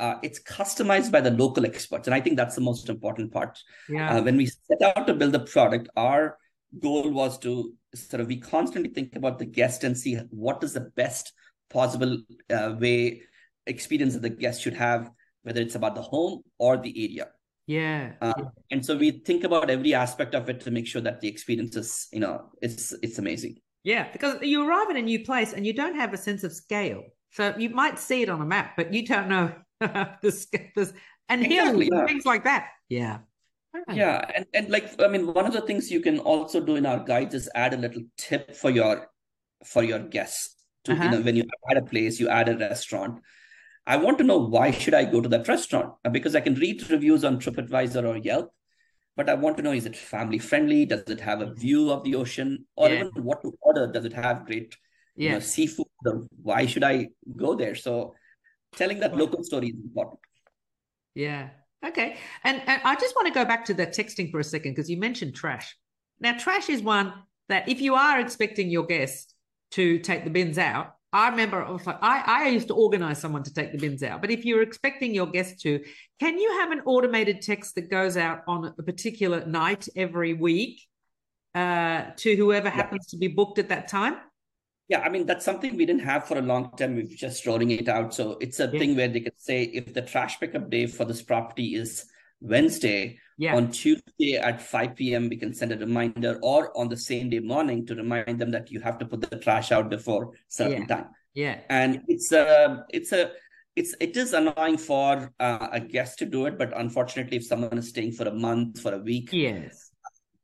uh, 0.00 0.14
it's 0.22 0.40
customized 0.40 1.10
by 1.10 1.20
the 1.20 1.30
local 1.30 1.66
experts, 1.66 2.06
and 2.06 2.14
I 2.14 2.20
think 2.20 2.36
that's 2.36 2.54
the 2.54 2.60
most 2.60 2.88
important 2.88 3.32
part. 3.32 3.58
Yeah. 3.88 4.16
Uh, 4.16 4.22
when 4.22 4.36
we 4.36 4.46
set 4.46 4.82
out 4.82 5.06
to 5.06 5.14
build 5.14 5.32
the 5.32 5.40
product, 5.40 5.88
our 5.96 6.38
goal 6.80 7.10
was 7.10 7.38
to 7.38 7.72
sort 7.94 8.20
of 8.20 8.28
we 8.28 8.38
constantly 8.38 8.92
think 8.92 9.16
about 9.16 9.38
the 9.38 9.44
guest 9.44 9.84
and 9.84 9.96
see 9.96 10.14
what 10.30 10.62
is 10.62 10.74
the 10.74 10.90
best 10.96 11.32
possible 11.70 12.18
uh, 12.50 12.74
way 12.78 13.22
experience 13.66 14.14
that 14.14 14.22
the 14.22 14.30
guest 14.30 14.62
should 14.62 14.74
have, 14.74 15.10
whether 15.42 15.60
it's 15.60 15.74
about 15.74 15.94
the 15.94 16.02
home 16.02 16.42
or 16.58 16.76
the 16.76 17.04
area. 17.04 17.28
Yeah. 17.68 18.12
Uh, 18.22 18.44
and 18.70 18.84
so 18.84 18.96
we 18.96 19.10
think 19.10 19.44
about 19.44 19.68
every 19.68 19.92
aspect 19.92 20.34
of 20.34 20.48
it 20.48 20.60
to 20.60 20.70
make 20.70 20.86
sure 20.86 21.02
that 21.02 21.20
the 21.20 21.28
experience 21.28 21.76
is, 21.76 22.08
you 22.10 22.18
know, 22.18 22.46
it's 22.62 22.94
it's 23.02 23.18
amazing. 23.18 23.58
Yeah, 23.84 24.10
because 24.10 24.40
you 24.40 24.66
arrive 24.66 24.88
in 24.88 24.96
a 24.96 25.02
new 25.02 25.22
place 25.22 25.52
and 25.52 25.66
you 25.66 25.74
don't 25.74 25.94
have 25.94 26.14
a 26.14 26.16
sense 26.16 26.44
of 26.44 26.52
scale. 26.52 27.02
So 27.30 27.54
you 27.58 27.68
might 27.68 27.98
see 27.98 28.22
it 28.22 28.30
on 28.30 28.40
a 28.40 28.46
map, 28.46 28.72
but 28.74 28.94
you 28.94 29.06
don't 29.06 29.28
know 29.28 29.52
the 29.80 30.16
this 30.74 30.92
and 31.28 31.44
exactly, 31.44 31.84
hills 31.84 31.90
yeah. 31.92 32.06
things 32.06 32.24
like 32.24 32.44
that. 32.44 32.68
Yeah. 32.88 33.18
Yeah, 33.92 34.24
and, 34.34 34.46
and 34.54 34.70
like 34.70 34.98
I 34.98 35.08
mean, 35.08 35.32
one 35.32 35.44
of 35.44 35.52
the 35.52 35.60
things 35.60 35.90
you 35.90 36.00
can 36.00 36.18
also 36.18 36.58
do 36.58 36.76
in 36.76 36.86
our 36.86 37.04
guides 37.04 37.34
is 37.34 37.50
add 37.54 37.74
a 37.74 37.76
little 37.76 38.02
tip 38.16 38.56
for 38.56 38.70
your 38.70 39.08
for 39.64 39.84
your 39.84 39.98
guests. 39.98 40.56
To 40.84 40.92
uh-huh. 40.92 41.04
you 41.04 41.10
know, 41.10 41.20
when 41.20 41.36
you 41.36 41.44
add 41.70 41.76
a 41.76 41.82
place, 41.82 42.18
you 42.18 42.30
add 42.30 42.48
a 42.48 42.56
restaurant 42.56 43.20
I 43.88 43.96
want 43.96 44.18
to 44.18 44.24
know 44.24 44.36
why 44.36 44.70
should 44.70 44.92
I 44.92 45.06
go 45.06 45.22
to 45.22 45.28
that 45.30 45.48
restaurant? 45.48 45.94
Uh, 46.04 46.10
because 46.10 46.36
I 46.36 46.40
can 46.40 46.54
read 46.54 46.88
reviews 46.90 47.24
on 47.24 47.40
TripAdvisor 47.40 48.06
or 48.06 48.18
Yelp, 48.18 48.52
but 49.16 49.30
I 49.30 49.34
want 49.34 49.56
to 49.56 49.62
know 49.62 49.72
is 49.72 49.86
it 49.86 49.96
family 49.96 50.38
friendly? 50.38 50.84
Does 50.84 51.04
it 51.08 51.20
have 51.20 51.40
a 51.40 51.54
view 51.54 51.90
of 51.90 52.04
the 52.04 52.14
ocean? 52.14 52.66
Or 52.76 52.90
yeah. 52.90 53.06
even 53.06 53.24
what 53.24 53.40
to 53.42 53.56
order? 53.62 53.90
Does 53.90 54.04
it 54.04 54.12
have 54.12 54.44
great 54.44 54.76
yeah. 55.16 55.28
you 55.28 55.34
know, 55.36 55.40
seafood? 55.40 55.86
Why 56.42 56.66
should 56.66 56.84
I 56.84 57.08
go 57.34 57.54
there? 57.54 57.74
So 57.74 58.14
telling 58.76 59.00
that 59.00 59.16
local 59.16 59.42
story 59.42 59.68
is 59.68 59.76
important. 59.82 60.20
Yeah. 61.14 61.48
Okay. 61.84 62.18
And, 62.44 62.60
and 62.66 62.82
I 62.84 62.94
just 62.96 63.16
want 63.16 63.26
to 63.28 63.32
go 63.32 63.46
back 63.46 63.64
to 63.66 63.74
the 63.74 63.86
texting 63.86 64.30
for 64.30 64.38
a 64.38 64.44
second 64.44 64.72
because 64.72 64.90
you 64.90 64.98
mentioned 64.98 65.34
trash. 65.34 65.74
Now, 66.20 66.36
trash 66.36 66.68
is 66.68 66.82
one 66.82 67.14
that 67.48 67.70
if 67.70 67.80
you 67.80 67.94
are 67.94 68.20
expecting 68.20 68.68
your 68.68 68.84
guest 68.84 69.34
to 69.70 69.98
take 70.00 70.24
the 70.24 70.30
bins 70.30 70.58
out, 70.58 70.97
I 71.12 71.30
remember 71.30 71.64
I 71.64 71.70
was 71.70 71.86
like, 71.86 71.98
I, 72.02 72.22
I 72.26 72.48
used 72.48 72.68
to 72.68 72.74
organize 72.74 73.18
someone 73.18 73.42
to 73.44 73.52
take 73.52 73.72
the 73.72 73.78
bins 73.78 74.02
out. 74.02 74.20
But 74.20 74.30
if 74.30 74.44
you're 74.44 74.62
expecting 74.62 75.14
your 75.14 75.26
guest 75.26 75.60
to, 75.60 75.82
can 76.20 76.38
you 76.38 76.58
have 76.60 76.70
an 76.70 76.80
automated 76.84 77.40
text 77.40 77.76
that 77.76 77.90
goes 77.90 78.16
out 78.16 78.42
on 78.46 78.74
a 78.78 78.82
particular 78.82 79.46
night 79.46 79.88
every 79.96 80.34
week 80.34 80.82
uh, 81.54 82.06
to 82.16 82.36
whoever 82.36 82.68
happens 82.68 83.06
yeah. 83.08 83.16
to 83.16 83.20
be 83.20 83.28
booked 83.28 83.58
at 83.58 83.70
that 83.70 83.88
time? 83.88 84.16
Yeah, 84.88 85.00
I 85.00 85.08
mean, 85.08 85.26
that's 85.26 85.44
something 85.44 85.76
we 85.76 85.86
didn't 85.86 86.04
have 86.04 86.26
for 86.26 86.38
a 86.38 86.42
long 86.42 86.72
time. 86.76 86.96
We've 86.96 87.08
just 87.08 87.46
rolling 87.46 87.70
it 87.70 87.88
out. 87.88 88.14
So 88.14 88.36
it's 88.40 88.60
a 88.60 88.64
yeah. 88.64 88.78
thing 88.78 88.96
where 88.96 89.08
they 89.08 89.20
could 89.20 89.38
say 89.38 89.64
if 89.64 89.94
the 89.94 90.02
trash 90.02 90.38
pickup 90.40 90.70
day 90.70 90.86
for 90.86 91.04
this 91.04 91.22
property 91.22 91.74
is 91.74 92.04
Wednesday, 92.40 93.18
yeah. 93.38 93.54
On 93.54 93.70
Tuesday 93.70 94.34
at 94.34 94.60
5 94.60 94.96
p.m., 94.96 95.28
we 95.28 95.36
can 95.36 95.54
send 95.54 95.70
a 95.70 95.78
reminder, 95.78 96.40
or 96.42 96.76
on 96.76 96.88
the 96.88 96.96
same 96.96 97.30
day 97.30 97.38
morning 97.38 97.86
to 97.86 97.94
remind 97.94 98.40
them 98.40 98.50
that 98.50 98.70
you 98.72 98.80
have 98.80 98.98
to 98.98 99.06
put 99.06 99.20
the 99.20 99.38
trash 99.38 99.70
out 99.70 99.88
before 99.88 100.32
certain 100.48 100.82
yeah. 100.82 100.96
time. 100.96 101.06
Yeah. 101.34 101.60
And 101.70 102.02
it's 102.08 102.32
a 102.32 102.84
it's 102.90 103.12
a 103.12 103.30
it's 103.76 103.94
it 104.00 104.16
is 104.16 104.32
annoying 104.32 104.76
for 104.76 105.32
uh, 105.38 105.68
a 105.70 105.78
guest 105.78 106.18
to 106.18 106.26
do 106.26 106.46
it, 106.46 106.58
but 106.58 106.76
unfortunately, 106.76 107.36
if 107.36 107.46
someone 107.46 107.78
is 107.78 107.88
staying 107.88 108.12
for 108.12 108.26
a 108.26 108.34
month, 108.34 108.80
for 108.80 108.92
a 108.92 108.98
week, 108.98 109.32
yes, 109.32 109.92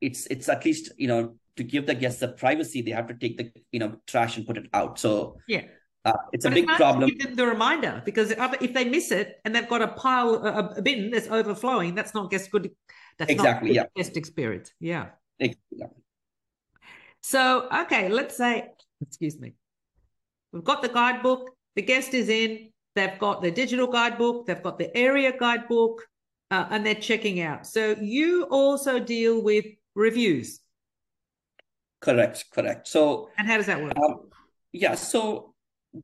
it's 0.00 0.26
it's 0.26 0.48
at 0.48 0.64
least 0.64 0.92
you 0.96 1.08
know 1.08 1.34
to 1.56 1.64
give 1.64 1.86
the 1.86 1.96
guests 1.96 2.20
the 2.20 2.28
privacy, 2.28 2.80
they 2.80 2.92
have 2.92 3.08
to 3.08 3.14
take 3.14 3.36
the 3.36 3.50
you 3.72 3.80
know 3.80 3.96
trash 4.06 4.36
and 4.36 4.46
put 4.46 4.56
it 4.56 4.68
out. 4.72 5.00
So 5.00 5.38
yeah, 5.48 5.62
uh, 6.04 6.12
it's 6.32 6.44
but 6.44 6.52
a 6.52 6.54
big 6.54 6.64
it's 6.64 6.76
problem. 6.76 7.08
Give 7.10 7.18
them 7.18 7.34
the 7.36 7.46
reminder 7.46 8.02
because 8.04 8.30
if 8.30 8.74
they 8.74 8.84
miss 8.84 9.10
it 9.10 9.40
and 9.44 9.54
they've 9.54 9.68
got 9.68 9.80
a 9.80 9.88
pile, 9.88 10.34
a, 10.34 10.74
a 10.76 10.82
bin 10.82 11.10
that's 11.10 11.28
overflowing, 11.28 11.94
that's 11.94 12.12
not 12.12 12.30
guest 12.30 12.50
good. 12.50 12.70
That's 13.18 13.30
exactly 13.30 13.70
not 13.70 13.74
yeah. 13.74 13.84
guest 13.96 14.16
experience. 14.16 14.72
Yeah. 14.80 15.06
Exactly. 15.38 15.88
So 17.22 17.68
okay, 17.72 18.10
let's 18.10 18.36
say, 18.36 18.68
excuse 19.00 19.38
me, 19.40 19.54
we've 20.52 20.64
got 20.64 20.82
the 20.82 20.90
guidebook. 20.90 21.50
The 21.74 21.82
guest 21.82 22.12
is 22.12 22.28
in. 22.28 22.70
They've 22.94 23.18
got 23.18 23.40
the 23.40 23.50
digital 23.50 23.86
guidebook. 23.86 24.46
They've 24.46 24.62
got 24.62 24.78
the 24.78 24.94
area 24.96 25.32
guidebook, 25.36 26.06
uh, 26.50 26.66
and 26.70 26.84
they're 26.84 26.94
checking 26.94 27.40
out. 27.40 27.66
So 27.66 27.96
you 27.98 28.44
also 28.44 29.00
deal 29.00 29.42
with 29.42 29.64
reviews. 29.94 30.60
Correct. 32.00 32.44
Correct. 32.52 32.86
So. 32.86 33.30
And 33.38 33.48
how 33.48 33.56
does 33.56 33.66
that 33.66 33.82
work? 33.82 33.96
Um, 33.96 34.28
yeah. 34.72 34.94
So 34.94 35.53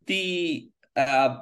the 0.07 0.69
uh, 0.97 1.39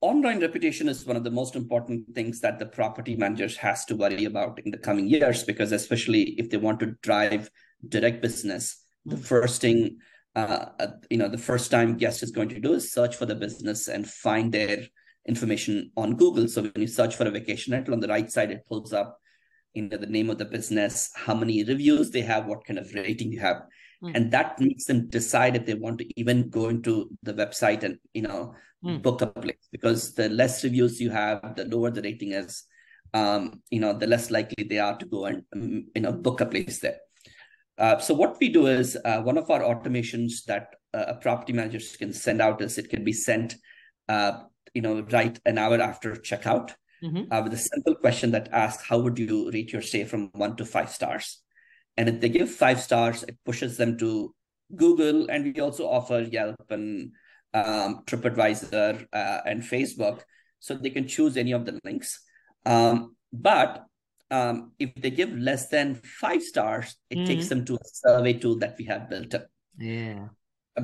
online 0.00 0.40
reputation 0.40 0.88
is 0.88 1.06
one 1.06 1.16
of 1.16 1.24
the 1.24 1.30
most 1.30 1.56
important 1.56 2.04
things 2.14 2.40
that 2.40 2.58
the 2.58 2.66
property 2.66 3.16
managers 3.16 3.56
has 3.56 3.84
to 3.86 3.96
worry 3.96 4.24
about 4.24 4.60
in 4.64 4.70
the 4.70 4.78
coming 4.78 5.06
years 5.06 5.42
because 5.42 5.72
especially 5.72 6.34
if 6.38 6.50
they 6.50 6.56
want 6.56 6.78
to 6.80 6.94
drive 7.02 7.50
direct 7.88 8.22
business 8.22 8.82
the 9.04 9.16
hmm. 9.16 9.22
first 9.22 9.60
thing 9.60 9.98
uh, 10.34 10.66
uh, 10.78 10.88
you 11.10 11.16
know 11.16 11.28
the 11.28 11.38
first 11.38 11.70
time 11.70 11.96
guest 11.96 12.22
is 12.22 12.30
going 12.30 12.48
to 12.48 12.60
do 12.60 12.74
is 12.74 12.92
search 12.92 13.16
for 13.16 13.26
the 13.26 13.34
business 13.34 13.88
and 13.88 14.06
find 14.06 14.52
their 14.52 14.78
information 15.26 15.90
on 15.96 16.14
google 16.14 16.46
so 16.46 16.62
when 16.62 16.72
you 16.76 16.86
search 16.86 17.16
for 17.16 17.26
a 17.26 17.30
vacation 17.30 17.72
rental 17.72 17.94
on 17.94 18.00
the 18.00 18.08
right 18.08 18.30
side 18.30 18.50
it 18.50 18.66
pulls 18.68 18.92
up 18.92 19.18
you 19.74 19.82
know 19.82 19.96
the 19.96 20.06
name 20.06 20.30
of 20.30 20.38
the 20.38 20.44
business 20.44 21.10
how 21.14 21.34
many 21.34 21.64
reviews 21.64 22.10
they 22.10 22.20
have 22.20 22.46
what 22.46 22.64
kind 22.64 22.78
of 22.78 22.92
rating 22.94 23.32
you 23.32 23.40
have 23.40 23.62
mm. 24.02 24.12
and 24.14 24.30
that 24.30 24.60
makes 24.60 24.84
them 24.84 25.08
decide 25.08 25.56
if 25.56 25.66
they 25.66 25.74
want 25.74 25.98
to 25.98 26.20
even 26.20 26.48
go 26.48 26.68
into 26.68 27.10
the 27.22 27.34
website 27.34 27.82
and 27.82 27.98
you 28.14 28.22
know 28.22 28.54
mm. 28.84 29.00
book 29.02 29.22
a 29.22 29.26
place 29.26 29.68
because 29.72 30.14
the 30.14 30.28
less 30.28 30.64
reviews 30.64 31.00
you 31.00 31.10
have 31.10 31.56
the 31.56 31.64
lower 31.64 31.90
the 31.90 32.02
rating 32.02 32.32
is 32.32 32.64
um, 33.14 33.62
you 33.70 33.80
know 33.80 33.92
the 33.92 34.06
less 34.06 34.30
likely 34.30 34.64
they 34.64 34.78
are 34.78 34.96
to 34.96 35.06
go 35.06 35.26
and 35.26 35.42
um, 35.54 35.86
you 35.94 36.02
know 36.02 36.12
book 36.12 36.40
a 36.40 36.46
place 36.46 36.80
there 36.80 36.98
uh, 37.78 37.98
so 37.98 38.14
what 38.14 38.36
we 38.40 38.48
do 38.48 38.66
is 38.66 38.96
uh, 39.04 39.20
one 39.20 39.38
of 39.38 39.50
our 39.50 39.60
automations 39.60 40.44
that 40.46 40.74
uh, 40.94 41.04
a 41.08 41.14
property 41.14 41.52
manager 41.52 41.80
can 41.98 42.12
send 42.12 42.40
out 42.40 42.62
is 42.62 42.78
it 42.78 42.88
can 42.88 43.04
be 43.04 43.12
sent 43.12 43.56
uh, 44.08 44.42
you 44.74 44.82
know 44.82 45.02
right 45.10 45.38
an 45.46 45.58
hour 45.58 45.80
after 45.80 46.12
checkout 46.12 46.72
mm-hmm. 47.02 47.32
uh, 47.32 47.42
with 47.42 47.54
a 47.54 47.58
simple 47.58 47.94
question 47.94 48.30
that 48.32 48.48
asks, 48.52 48.84
How 48.84 48.98
would 48.98 49.18
you 49.18 49.50
rate 49.50 49.72
your 49.72 49.82
stay 49.82 50.04
from 50.04 50.30
one 50.32 50.56
to 50.56 50.64
five 50.64 50.90
stars? 50.90 51.42
And 51.96 52.08
if 52.08 52.20
they 52.20 52.28
give 52.28 52.50
five 52.50 52.80
stars, 52.80 53.22
it 53.22 53.36
pushes 53.44 53.76
them 53.76 53.96
to 53.98 54.34
Google. 54.74 55.30
And 55.30 55.44
we 55.44 55.60
also 55.60 55.88
offer 55.88 56.20
Yelp 56.20 56.70
and 56.70 57.12
um, 57.54 58.02
TripAdvisor 58.06 59.06
uh, 59.12 59.40
and 59.46 59.62
Facebook. 59.62 60.20
So 60.60 60.74
they 60.74 60.90
can 60.90 61.06
choose 61.06 61.36
any 61.36 61.52
of 61.52 61.64
the 61.64 61.78
links. 61.84 62.20
Um, 62.64 63.16
but 63.32 63.84
um, 64.30 64.72
if 64.78 64.94
they 64.96 65.10
give 65.10 65.36
less 65.36 65.68
than 65.68 65.94
five 65.94 66.42
stars, 66.42 66.96
it 67.10 67.18
mm. 67.18 67.26
takes 67.26 67.48
them 67.48 67.64
to 67.66 67.76
a 67.76 67.84
survey 67.84 68.34
tool 68.34 68.58
that 68.58 68.76
we 68.78 68.84
have 68.86 69.08
built 69.08 69.34
up. 69.34 69.46
Yeah. 69.78 70.28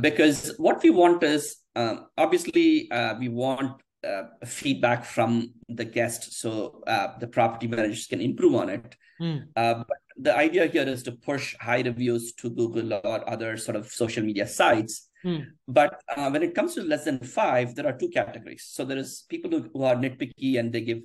Because 0.01 0.55
what 0.57 0.83
we 0.83 0.91
want 0.91 1.23
is 1.23 1.57
um, 1.75 2.07
obviously 2.17 2.91
uh, 2.91 3.15
we 3.19 3.29
want 3.29 3.83
uh, 4.07 4.25
feedback 4.45 5.05
from 5.05 5.53
the 5.69 5.85
guest 5.85 6.33
so 6.33 6.83
uh, 6.87 7.19
the 7.19 7.27
property 7.27 7.67
managers 7.69 8.07
can 8.07 8.21
improve 8.21 8.55
on 8.55 8.69
it. 8.69 8.97
Mm. 9.21 9.47
but 9.55 9.87
the 10.17 10.37
idea 10.37 10.67
here 10.67 10.83
is 10.83 11.03
to 11.05 11.13
push 11.13 11.55
high 11.61 11.83
reviews 11.83 12.33
to 12.35 12.51
Google 12.51 12.95
or 12.95 13.29
other 13.29 13.57
sort 13.57 13.77
of 13.77 13.87
social 13.87 14.23
media 14.23 14.47
sites. 14.47 15.09
Mm. 15.25 15.47
But 15.69 16.01
uh, 16.17 16.31
when 16.31 16.43
it 16.43 16.55
comes 16.55 16.75
to 16.75 16.83
less 16.83 17.05
than 17.05 17.21
five, 17.21 17.75
there 17.75 17.87
are 17.87 17.97
two 17.97 18.09
categories. 18.09 18.65
So 18.69 18.85
there 18.85 18.99
is 18.99 19.25
people 19.29 19.51
who, 19.51 19.83
are 19.83 19.95
nitpicky 19.95 20.59
and 20.59 20.73
they 20.73 20.81
give 20.81 21.01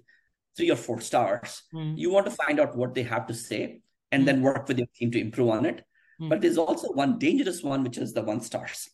three 0.56 0.72
or 0.72 0.76
four 0.76 1.02
stars. 1.02 1.64
Mm. 1.74 1.98
You 1.98 2.12
want 2.12 2.26
to 2.26 2.32
find 2.32 2.60
out 2.60 2.76
what 2.76 2.96
they 2.96 3.04
have 3.04 3.28
to 3.28 3.34
say 3.34 3.82
and 4.12 4.24
mm. 4.24 4.26
then 4.26 4.42
work 4.42 4.68
with 4.68 4.80
your 4.80 4.88
team 4.96 5.12
to 5.12 5.20
improve 5.20 5.50
on 5.50 5.66
it. 5.66 5.84
But 6.20 6.42
there's 6.42 6.58
also 6.58 6.92
one 6.94 7.20
dangerous 7.20 7.62
one, 7.62 7.84
which 7.84 8.00
is 8.00 8.12
the 8.12 8.24
one 8.24 8.42
stars. 8.42 8.90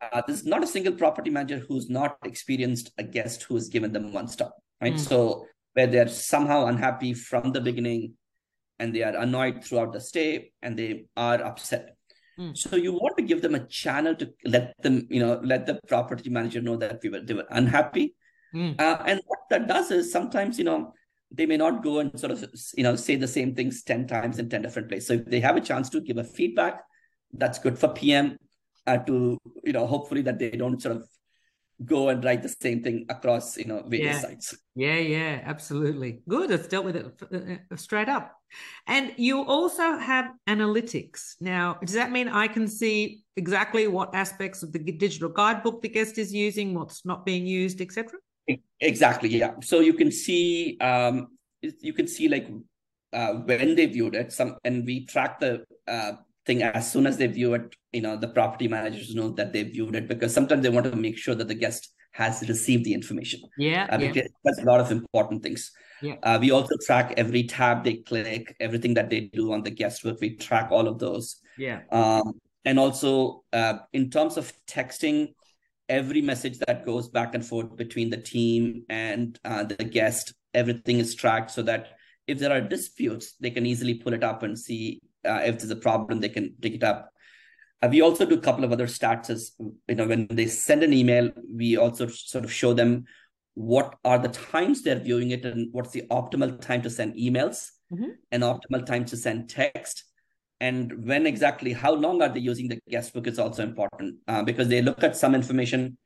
Uh, 0.00 0.22
there's 0.26 0.46
not 0.46 0.64
a 0.64 0.66
single 0.66 0.94
property 0.94 1.28
manager 1.28 1.58
who's 1.58 1.90
not 1.90 2.16
experienced 2.24 2.90
a 2.96 3.02
guest 3.02 3.42
who 3.42 3.54
has 3.54 3.68
given 3.68 3.92
them 3.92 4.12
one 4.12 4.28
star, 4.28 4.52
right? 4.80 4.98
So 4.98 5.44
where 5.74 5.86
they're 5.86 6.08
somehow 6.08 6.66
unhappy 6.66 7.14
from 7.14 7.52
the 7.52 7.60
beginning 7.60 8.14
and 8.78 8.94
they 8.94 9.02
are 9.02 9.16
annoyed 9.16 9.64
throughout 9.64 9.92
the 9.92 10.00
stay 10.00 10.52
and 10.62 10.78
they 10.78 11.06
are 11.16 11.42
upset. 11.42 11.96
Mm. 12.38 12.56
So 12.56 12.76
you 12.76 12.92
want 12.92 13.16
to 13.18 13.24
give 13.24 13.42
them 13.42 13.54
a 13.54 13.66
channel 13.66 14.14
to 14.16 14.32
let 14.44 14.74
them, 14.82 15.06
you 15.10 15.20
know, 15.20 15.40
let 15.42 15.66
the 15.66 15.80
property 15.88 16.30
manager 16.30 16.60
know 16.60 16.76
that 16.76 17.00
we 17.02 17.08
were 17.08 17.20
they 17.20 17.34
were 17.34 17.46
unhappy 17.50 18.14
Mm. 18.54 18.80
Uh, 18.80 19.02
and 19.06 19.20
what 19.26 19.40
that 19.50 19.68
does 19.68 19.90
is 19.90 20.10
sometimes, 20.10 20.58
you 20.58 20.64
know, 20.64 20.94
they 21.30 21.46
may 21.46 21.56
not 21.56 21.82
go 21.82 21.98
and 21.98 22.18
sort 22.18 22.32
of, 22.32 22.44
you 22.74 22.82
know, 22.82 22.96
say 22.96 23.16
the 23.16 23.28
same 23.28 23.54
things 23.54 23.82
10 23.82 24.06
times 24.06 24.38
in 24.38 24.48
10 24.48 24.62
different 24.62 24.88
places. 24.88 25.08
So 25.08 25.14
if 25.14 25.26
they 25.26 25.40
have 25.40 25.56
a 25.56 25.60
chance 25.60 25.90
to 25.90 26.00
give 26.00 26.16
a 26.16 26.24
feedback, 26.24 26.80
that's 27.32 27.58
good 27.58 27.78
for 27.78 27.88
PM 27.88 28.38
uh, 28.86 28.98
to, 28.98 29.38
you 29.64 29.72
know, 29.72 29.86
hopefully 29.86 30.22
that 30.22 30.38
they 30.38 30.50
don't 30.50 30.80
sort 30.80 30.96
of 30.96 31.04
go 31.84 32.08
and 32.08 32.24
write 32.24 32.42
the 32.42 32.48
same 32.48 32.82
thing 32.82 33.06
across 33.08 33.56
you 33.56 33.64
know 33.64 33.84
various 33.86 34.16
yeah. 34.16 34.20
sites 34.20 34.58
yeah 34.74 34.96
yeah 34.96 35.40
absolutely 35.44 36.20
good 36.28 36.50
it's 36.50 36.66
dealt 36.66 36.84
with 36.84 36.96
it 36.96 37.06
uh, 37.32 37.72
uh, 37.72 37.76
straight 37.76 38.08
up 38.08 38.37
and 38.86 39.12
you 39.16 39.42
also 39.42 39.96
have 39.98 40.30
analytics 40.48 41.34
now 41.40 41.76
does 41.84 41.94
that 41.94 42.10
mean 42.10 42.28
i 42.28 42.48
can 42.48 42.66
see 42.66 43.22
exactly 43.36 43.86
what 43.86 44.14
aspects 44.14 44.62
of 44.62 44.72
the 44.72 44.78
digital 44.78 45.28
guidebook 45.28 45.82
the 45.82 45.88
guest 45.88 46.18
is 46.18 46.32
using 46.32 46.74
what's 46.74 47.04
not 47.04 47.24
being 47.24 47.46
used 47.46 47.80
etc 47.80 48.18
Exactly. 48.80 49.28
Yeah. 49.28 49.54
So 49.60 49.80
you 49.80 49.94
can 49.94 50.10
see 50.10 50.78
um, 50.80 51.28
you 51.60 51.92
can 51.92 52.06
see 52.06 52.28
like 52.28 52.48
uh, 53.12 53.34
when 53.34 53.74
they 53.74 53.86
viewed 53.86 54.14
it. 54.14 54.32
Some 54.32 54.56
and 54.64 54.86
we 54.86 55.06
track 55.06 55.40
the 55.40 55.64
uh, 55.86 56.12
thing 56.46 56.62
as 56.62 56.90
soon 56.90 57.06
as 57.06 57.16
they 57.16 57.26
view 57.26 57.54
it. 57.54 57.74
You 57.92 58.02
know, 58.02 58.16
the 58.16 58.28
property 58.28 58.68
managers 58.68 59.14
know 59.14 59.30
that 59.30 59.52
they 59.52 59.64
viewed 59.64 59.96
it 59.96 60.08
because 60.08 60.32
sometimes 60.32 60.62
they 60.62 60.70
want 60.70 60.86
to 60.86 60.96
make 60.96 61.18
sure 61.18 61.34
that 61.34 61.48
the 61.48 61.54
guest 61.54 61.92
has 62.18 62.46
received 62.48 62.84
the 62.84 62.92
information. 62.92 63.40
Yeah. 63.56 63.86
Uh, 63.90 63.98
yeah. 64.00 64.26
That's 64.44 64.58
a 64.58 64.64
lot 64.64 64.80
of 64.80 64.90
important 64.90 65.44
things. 65.44 65.70
Yeah. 66.02 66.16
Uh, 66.24 66.38
we 66.40 66.50
also 66.50 66.74
track 66.84 67.14
every 67.16 67.44
tab 67.44 67.84
they 67.84 67.98
click, 67.98 68.56
everything 68.58 68.94
that 68.94 69.08
they 69.08 69.20
do 69.32 69.52
on 69.52 69.62
the 69.62 69.70
guest 69.70 70.02
book. 70.02 70.18
We 70.20 70.34
track 70.34 70.72
all 70.72 70.88
of 70.88 70.98
those. 70.98 71.36
Yeah. 71.56 71.82
Um, 71.92 72.40
and 72.64 72.76
also 72.76 73.44
uh, 73.52 73.74
in 73.92 74.10
terms 74.10 74.36
of 74.36 74.52
texting, 74.66 75.34
every 75.88 76.20
message 76.20 76.58
that 76.66 76.84
goes 76.84 77.08
back 77.08 77.36
and 77.36 77.46
forth 77.46 77.76
between 77.76 78.10
the 78.10 78.16
team 78.16 78.82
and 78.90 79.38
uh, 79.44 79.62
the 79.62 79.76
guest, 79.76 80.34
everything 80.54 80.98
is 80.98 81.14
tracked 81.14 81.52
so 81.52 81.62
that 81.62 81.96
if 82.26 82.40
there 82.40 82.52
are 82.52 82.60
disputes, 82.60 83.36
they 83.40 83.50
can 83.50 83.64
easily 83.64 83.94
pull 83.94 84.12
it 84.12 84.24
up 84.24 84.42
and 84.42 84.58
see 84.58 85.00
uh, 85.24 85.40
if 85.44 85.58
there's 85.58 85.70
a 85.70 85.76
problem, 85.76 86.18
they 86.18 86.28
can 86.28 86.54
dig 86.58 86.74
it 86.74 86.82
up. 86.82 87.12
Uh, 87.80 87.88
we 87.90 88.00
also 88.00 88.26
do 88.26 88.34
a 88.34 88.40
couple 88.40 88.64
of 88.64 88.72
other 88.72 88.86
stats 88.86 89.30
as 89.30 89.52
you 89.86 89.94
know 89.94 90.06
when 90.06 90.26
they 90.28 90.46
send 90.46 90.82
an 90.82 90.92
email, 90.92 91.30
we 91.52 91.76
also 91.76 92.06
sort 92.08 92.44
of 92.44 92.52
show 92.52 92.72
them 92.72 93.04
what 93.54 93.96
are 94.04 94.18
the 94.18 94.28
times 94.28 94.82
they're 94.82 94.98
viewing 94.98 95.30
it 95.30 95.44
and 95.44 95.68
what's 95.72 95.90
the 95.90 96.02
optimal 96.10 96.60
time 96.60 96.82
to 96.82 96.90
send 96.90 97.14
emails 97.14 97.70
mm-hmm. 97.92 98.10
and 98.30 98.42
optimal 98.42 98.84
time 98.84 99.04
to 99.04 99.16
send 99.16 99.48
text. 99.48 100.04
And 100.60 101.06
when 101.06 101.26
exactly 101.26 101.72
how 101.72 101.92
long 101.94 102.20
are 102.20 102.28
they 102.28 102.40
using 102.40 102.68
the 102.68 102.80
guest 102.88 103.14
book 103.14 103.26
is 103.28 103.38
also 103.38 103.62
important 103.62 104.16
uh, 104.26 104.42
because 104.42 104.68
they 104.68 104.82
look 104.82 105.04
at 105.04 105.16
some 105.16 105.34
information 105.34 105.98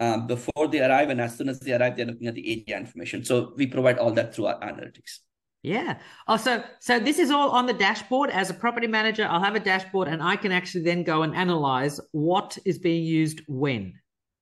uh, 0.00 0.18
before 0.18 0.68
they 0.68 0.80
arrive 0.80 1.10
and 1.10 1.20
as 1.20 1.36
soon 1.36 1.48
as 1.48 1.60
they 1.60 1.72
arrive 1.72 1.96
they're 1.96 2.06
looking 2.06 2.26
at 2.26 2.34
the 2.34 2.64
area 2.66 2.80
information. 2.80 3.24
So 3.24 3.52
we 3.56 3.66
provide 3.66 3.98
all 3.98 4.12
that 4.12 4.34
through 4.34 4.46
our 4.46 4.60
analytics 4.60 5.18
yeah 5.62 5.98
oh 6.28 6.36
so 6.36 6.62
so 6.78 6.98
this 7.00 7.18
is 7.18 7.30
all 7.30 7.50
on 7.50 7.66
the 7.66 7.72
dashboard 7.72 8.30
as 8.30 8.48
a 8.48 8.54
property 8.54 8.86
manager 8.86 9.26
i'll 9.28 9.42
have 9.42 9.56
a 9.56 9.60
dashboard 9.60 10.06
and 10.06 10.22
i 10.22 10.36
can 10.36 10.52
actually 10.52 10.84
then 10.84 11.02
go 11.02 11.22
and 11.22 11.34
analyze 11.34 12.00
what 12.12 12.56
is 12.64 12.78
being 12.78 13.04
used 13.04 13.42
when 13.48 13.92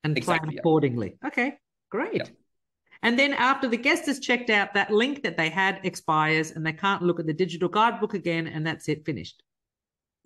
and 0.04 0.16
exactly, 0.16 0.48
plan 0.48 0.58
accordingly 0.58 1.16
yeah. 1.22 1.28
okay 1.28 1.54
great 1.90 2.16
yeah. 2.16 2.24
And 3.02 3.18
then 3.18 3.34
after 3.34 3.68
the 3.68 3.76
guest 3.76 4.06
has 4.06 4.18
checked 4.18 4.50
out, 4.50 4.74
that 4.74 4.90
link 4.90 5.22
that 5.22 5.36
they 5.36 5.50
had 5.50 5.80
expires 5.84 6.52
and 6.52 6.66
they 6.66 6.72
can't 6.72 7.02
look 7.02 7.20
at 7.20 7.26
the 7.26 7.32
digital 7.32 7.68
guidebook 7.68 8.14
again, 8.14 8.46
and 8.46 8.66
that's 8.66 8.88
it, 8.88 9.04
finished. 9.04 9.42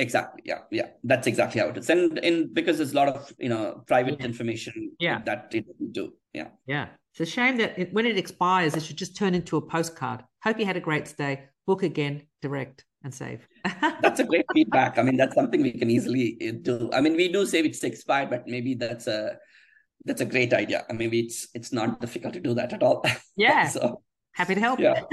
Exactly. 0.01 0.43
Yeah. 0.47 0.61
Yeah. 0.71 0.89
That's 1.05 1.27
exactly 1.27 1.61
how 1.61 1.69
it 1.69 1.77
is. 1.77 1.91
And 1.91 2.19
in 2.19 2.53
because 2.53 2.79
there's 2.79 2.93
a 2.93 2.97
lot 2.97 3.09
of 3.09 3.33
you 3.39 3.51
know 3.51 3.85
private 3.87 4.17
yeah. 4.19 4.27
information 4.27 4.93
yeah. 4.99 5.21
that 5.27 5.51
it 5.53 5.67
do. 5.93 6.15
Yeah. 6.33 6.49
Yeah. 6.67 6.89
It's 7.13 7.21
a 7.21 7.27
shame 7.27 7.59
that 7.59 7.79
it, 7.79 7.93
when 7.93 8.07
it 8.07 8.17
expires, 8.17 8.75
it 8.75 8.83
should 8.83 8.97
just 8.97 9.15
turn 9.15 9.35
into 9.35 9.59
a 9.59 9.61
postcard. 9.61 10.25
Hope 10.43 10.59
you 10.59 10.67
had 10.67 10.77
a 10.77 10.81
great 10.81 11.07
stay. 11.07 11.45
Book 11.67 11.83
again, 11.83 12.23
direct, 12.41 12.85
and 13.05 13.15
save. 13.15 13.47
that's 14.01 14.21
a 14.21 14.25
great 14.25 14.47
feedback. 14.55 14.99
I 14.99 15.03
mean, 15.03 15.17
that's 15.17 15.35
something 15.35 15.63
we 15.63 15.73
can 15.73 15.91
easily 15.91 16.37
uh, 16.49 16.53
do. 16.63 16.91
I 16.93 17.01
mean, 17.01 17.15
we 17.15 17.29
do 17.29 17.47
say 17.47 17.61
it's 17.61 17.85
expired, 17.85 18.31
but 18.31 18.47
maybe 18.47 18.75
that's 18.75 19.07
a 19.07 19.37
that's 20.05 20.21
a 20.21 20.25
great 20.25 20.53
idea. 20.55 20.85
I 20.89 20.95
mean, 20.95 21.13
it's 21.13 21.49
it's 21.55 21.73
not 21.73 22.01
difficult 22.01 22.35
to 22.35 22.41
do 22.41 22.55
that 22.55 22.73
at 22.73 22.83
all. 22.83 23.05
Yeah. 23.37 23.69
so 23.69 24.03
happy 24.33 24.55
to 24.55 24.61
help. 24.61 24.81
Yeah. 24.81 25.03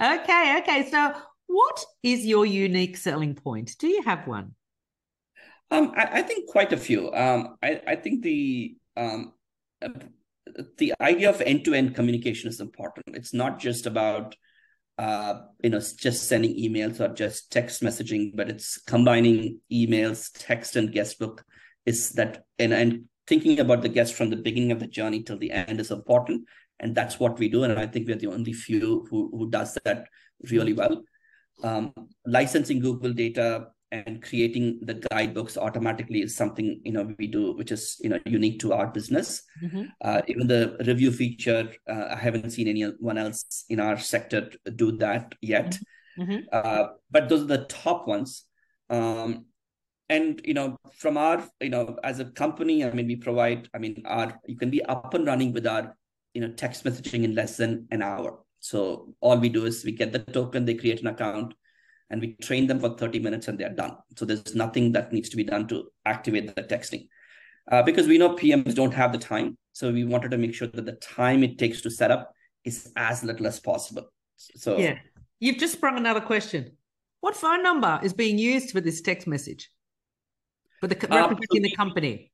okay. 0.00 0.58
Okay. 0.60 0.88
So 0.90 1.14
what 1.46 1.84
is 2.02 2.24
your 2.24 2.46
unique 2.46 2.96
selling 2.96 3.34
point? 3.34 3.76
Do 3.78 3.86
you 3.88 4.02
have 4.02 4.26
one? 4.26 4.54
Um, 5.70 5.92
I, 5.96 6.20
I 6.20 6.22
think 6.22 6.48
quite 6.48 6.72
a 6.72 6.76
few. 6.76 7.12
Um, 7.12 7.56
I, 7.62 7.80
I 7.86 7.96
think 7.96 8.22
the 8.22 8.76
um, 8.96 9.32
the 10.78 10.94
idea 11.00 11.30
of 11.30 11.40
end-to-end 11.40 11.94
communication 11.94 12.48
is 12.48 12.60
important. 12.60 13.16
It's 13.16 13.34
not 13.34 13.58
just 13.58 13.86
about 13.86 14.36
uh, 14.96 15.40
you 15.62 15.70
know 15.70 15.80
just 15.80 16.28
sending 16.28 16.56
emails 16.56 17.00
or 17.00 17.12
just 17.12 17.50
text 17.50 17.82
messaging, 17.82 18.32
but 18.34 18.48
it's 18.48 18.80
combining 18.82 19.60
emails, 19.72 20.30
text, 20.38 20.76
and 20.76 20.92
guestbook. 20.92 21.40
Is 21.86 22.10
that 22.10 22.44
and 22.58 22.72
and 22.72 23.04
thinking 23.26 23.58
about 23.60 23.82
the 23.82 23.88
guest 23.88 24.14
from 24.14 24.30
the 24.30 24.36
beginning 24.36 24.72
of 24.72 24.80
the 24.80 24.86
journey 24.86 25.22
till 25.22 25.38
the 25.38 25.50
end 25.50 25.80
is 25.80 25.90
important, 25.90 26.44
and 26.78 26.94
that's 26.94 27.18
what 27.18 27.38
we 27.38 27.48
do. 27.48 27.64
And 27.64 27.78
I 27.78 27.86
think 27.86 28.06
we're 28.06 28.16
the 28.16 28.28
only 28.28 28.52
few 28.52 29.06
who 29.10 29.30
who 29.36 29.50
does 29.50 29.76
that 29.84 30.06
really 30.50 30.72
well 30.72 31.02
um, 31.62 31.92
licensing 32.26 32.80
Google 32.80 33.12
data 33.12 33.68
and 33.94 34.22
creating 34.22 34.80
the 34.82 34.94
guidebooks 35.10 35.56
automatically 35.56 36.22
is 36.22 36.36
something 36.36 36.80
you 36.84 36.92
know 36.92 37.14
we 37.18 37.26
do, 37.26 37.52
which 37.52 37.72
is 37.72 37.96
you 38.00 38.10
know 38.10 38.18
unique 38.26 38.60
to 38.60 38.72
our 38.72 38.88
business. 38.88 39.42
Mm-hmm. 39.62 39.84
Uh, 40.02 40.22
even 40.28 40.46
the 40.46 40.76
review 40.86 41.12
feature, 41.12 41.72
uh, 41.88 42.08
I 42.10 42.16
haven't 42.16 42.50
seen 42.50 42.68
anyone 42.68 43.18
else 43.18 43.64
in 43.68 43.80
our 43.80 43.98
sector 43.98 44.50
do 44.76 44.92
that 44.98 45.34
yet. 45.40 45.78
Mm-hmm. 46.18 46.22
mm-hmm. 46.22 46.38
Uh, 46.52 46.84
but 47.10 47.28
those 47.28 47.42
are 47.42 47.56
the 47.56 47.66
top 47.66 48.06
ones. 48.06 48.44
Um, 48.90 49.46
and 50.10 50.40
you 50.44 50.52
know 50.52 50.76
from 50.92 51.16
our 51.16 51.48
you 51.62 51.70
know 51.70 51.96
as 52.04 52.20
a 52.20 52.26
company 52.26 52.84
i 52.84 52.90
mean 52.90 53.06
we 53.06 53.16
provide 53.16 53.70
i 53.74 53.78
mean 53.78 54.02
our 54.04 54.38
you 54.46 54.54
can 54.54 54.68
be 54.68 54.84
up 54.84 55.14
and 55.14 55.26
running 55.26 55.50
with 55.50 55.66
our 55.66 55.96
you 56.34 56.42
know 56.42 56.52
text 56.52 56.84
messaging 56.84 57.24
in 57.24 57.34
less 57.34 57.56
than 57.56 57.88
an 57.90 58.02
hour 58.02 58.44
so 58.64 59.12
all 59.20 59.36
we 59.36 59.50
do 59.50 59.66
is 59.66 59.84
we 59.84 59.92
get 59.92 60.10
the 60.10 60.20
token, 60.20 60.64
they 60.64 60.72
create 60.72 61.02
an 61.02 61.08
account, 61.08 61.52
and 62.14 62.22
we 62.22 62.36
train 62.40 62.68
them 62.68 62.78
for 62.78 62.96
30 62.96 63.18
minutes 63.18 63.48
and 63.48 63.58
they're 63.58 63.74
done. 63.74 63.96
So 64.16 64.24
there's 64.24 64.54
nothing 64.54 64.92
that 64.92 65.12
needs 65.12 65.28
to 65.30 65.36
be 65.36 65.42
done 65.42 65.66
to 65.66 65.90
activate 66.06 66.54
the 66.54 66.62
texting. 66.62 67.08
Uh, 67.68 67.82
because 67.82 68.06
we 68.06 68.18
know 68.18 68.36
PMs 68.36 68.72
don't 68.72 68.94
have 68.94 69.10
the 69.10 69.18
time. 69.18 69.58
So 69.72 69.90
we 69.90 70.04
wanted 70.04 70.30
to 70.30 70.38
make 70.38 70.54
sure 70.54 70.68
that 70.68 70.86
the 70.86 70.92
time 70.92 71.42
it 71.42 71.58
takes 71.58 71.80
to 71.80 71.90
set 71.90 72.12
up 72.12 72.32
is 72.62 72.92
as 72.94 73.24
little 73.24 73.48
as 73.48 73.58
possible. 73.58 74.12
So 74.36 74.78
yeah, 74.78 74.98
you've 75.40 75.58
just 75.58 75.72
sprung 75.72 75.96
another 75.96 76.20
question. 76.20 76.76
What 77.20 77.34
phone 77.34 77.64
number 77.64 77.98
is 78.04 78.12
being 78.12 78.38
used 78.38 78.70
for 78.70 78.80
this 78.80 79.00
text 79.00 79.26
message 79.26 79.68
for 80.80 80.86
the 80.86 80.94
uh, 80.94 81.30
representing 81.30 81.64
uh, 81.64 81.68
the 81.68 81.74
company? 81.74 82.30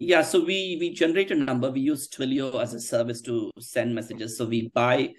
Yeah, 0.00 0.22
so 0.22 0.40
we 0.44 0.78
we 0.80 0.92
generate 0.94 1.30
a 1.30 1.36
number. 1.36 1.70
We 1.70 1.80
use 1.80 2.08
Twilio 2.08 2.60
as 2.60 2.74
a 2.74 2.80
service 2.80 3.20
to 3.22 3.52
send 3.60 3.94
messages. 3.94 4.36
So 4.36 4.46
we 4.46 4.72
buy 4.74 5.10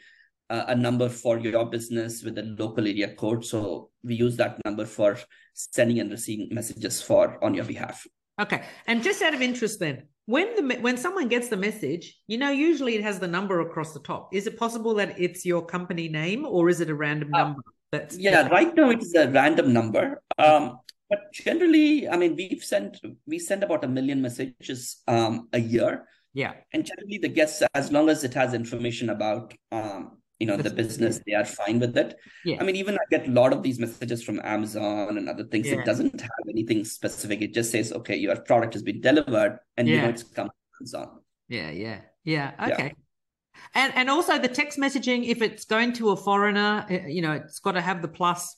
uh, 0.54 0.66
a 0.68 0.76
number 0.76 1.10
for 1.10 1.40
your 1.40 1.66
business 1.66 2.24
with 2.24 2.38
a 2.38 2.44
local 2.44 2.88
area 2.88 3.16
code. 3.16 3.44
So 3.44 3.90
we 4.04 4.14
use 4.16 4.38
that 4.38 4.64
number 4.64 4.86
for 4.86 5.18
sending 5.54 6.00
and 6.00 6.12
receiving 6.12 6.50
messages 6.52 7.02
for 7.02 7.44
on 7.44 7.56
your 7.56 7.66
behalf. 7.66 8.06
Okay, 8.40 8.64
and 8.88 9.04
just 9.04 9.22
out 9.22 9.34
of 9.34 9.42
interest, 9.42 9.80
then, 9.80 10.04
when 10.26 10.48
the 10.56 10.76
when 10.82 10.98
someone 10.98 11.28
gets 11.28 11.50
the 11.50 11.58
message, 11.58 12.18
you 12.28 12.38
know, 12.38 12.52
usually 12.52 12.96
it 12.96 13.04
has 13.04 13.20
the 13.20 13.28
number 13.28 13.62
across 13.62 13.94
the 13.94 14.00
top. 14.00 14.30
Is 14.34 14.48
it 14.48 14.58
possible 14.58 14.94
that 14.96 15.20
it's 15.20 15.46
your 15.46 15.66
company 15.66 16.08
name, 16.08 16.46
or 16.46 16.70
is 16.70 16.82
it 16.82 16.90
a 16.90 16.96
random 16.96 17.34
uh, 17.34 17.38
number? 17.38 17.62
That's 17.92 18.18
yeah. 18.18 18.48
Right 18.48 18.74
now, 18.76 18.90
it 18.90 19.02
is 19.02 19.14
a 19.14 19.30
random 19.30 19.74
number. 19.74 20.22
Um, 20.38 20.80
but 21.10 21.32
generally, 21.34 22.10
I 22.10 22.18
mean, 22.18 22.36
we've 22.36 22.64
sent 22.64 22.98
we 23.28 23.38
send 23.38 23.64
about 23.64 23.84
a 23.84 23.88
million 23.88 24.22
messages 24.22 25.02
um, 25.08 25.48
a 25.54 25.60
year. 25.60 26.06
Yeah. 26.34 26.54
And 26.74 26.84
generally, 26.84 27.20
the 27.20 27.30
guests, 27.30 27.62
as 27.76 27.92
long 27.92 28.10
as 28.10 28.24
it 28.24 28.34
has 28.34 28.56
information 28.56 29.12
about 29.12 29.54
um, 29.72 30.18
you 30.40 30.48
know 30.48 30.58
the 30.58 30.70
business, 30.70 31.20
they 31.26 31.34
are 31.34 31.46
fine 31.46 31.80
with 31.80 31.98
it. 31.98 32.16
Yeah. 32.44 32.58
I 32.60 32.64
mean, 32.64 32.76
even 32.76 32.96
I 32.96 33.06
get 33.10 33.28
a 33.28 33.32
lot 33.32 33.54
of 33.54 33.64
these 33.64 33.80
messages 33.80 34.24
from 34.24 34.42
Amazon 34.44 35.18
and 35.18 35.30
other 35.30 35.44
things. 35.44 35.68
Yeah. 35.68 35.80
It 35.80 35.86
doesn't 35.86 36.20
have 36.20 36.30
anything 36.50 36.84
specific. 36.86 37.42
It 37.42 37.54
just 37.54 37.72
says, 37.72 37.92
okay, 37.94 38.16
your 38.16 38.36
product 38.36 38.74
has 38.74 38.84
been 38.84 39.02
delivered, 39.02 39.60
and 39.78 39.88
yeah. 39.88 39.96
you 39.96 40.02
know 40.02 40.10
it's 40.10 40.24
come 40.24 40.50
Amazon. 40.80 41.20
Yeah, 41.48 41.72
yeah, 41.72 42.02
yeah. 42.24 42.52
Okay. 42.72 42.84
Yeah. 42.88 43.60
And 43.76 43.94
and 43.96 44.10
also 44.10 44.38
the 44.40 44.48
text 44.48 44.80
messaging, 44.80 45.28
if 45.28 45.42
it's 45.42 45.66
going 45.66 45.94
to 45.94 46.10
a 46.10 46.18
foreigner, 46.18 46.86
eh, 46.90 47.08
you 47.08 47.22
know, 47.22 47.34
it's 47.34 47.60
got 47.60 47.74
to 47.74 47.82
have 47.82 48.02
the 48.02 48.08
plus 48.08 48.58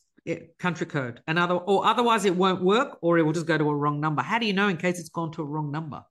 country 0.59 0.87
code 0.87 1.21
and 1.27 1.37
other 1.37 1.55
or 1.55 1.85
otherwise 1.85 2.25
it 2.25 2.35
won't 2.35 2.63
work 2.63 2.97
or 3.01 3.19
it 3.19 3.21
will 3.21 3.31
just 3.31 3.45
go 3.45 3.57
to 3.57 3.69
a 3.69 3.75
wrong 3.75 3.99
number 3.99 4.23
how 4.23 4.39
do 4.39 4.47
you 4.47 4.53
know 4.53 4.67
in 4.67 4.77
case 4.77 4.99
it's 4.99 5.09
gone 5.09 5.31
to 5.31 5.43
a 5.43 5.45
wrong 5.45 5.71
number 5.71 6.01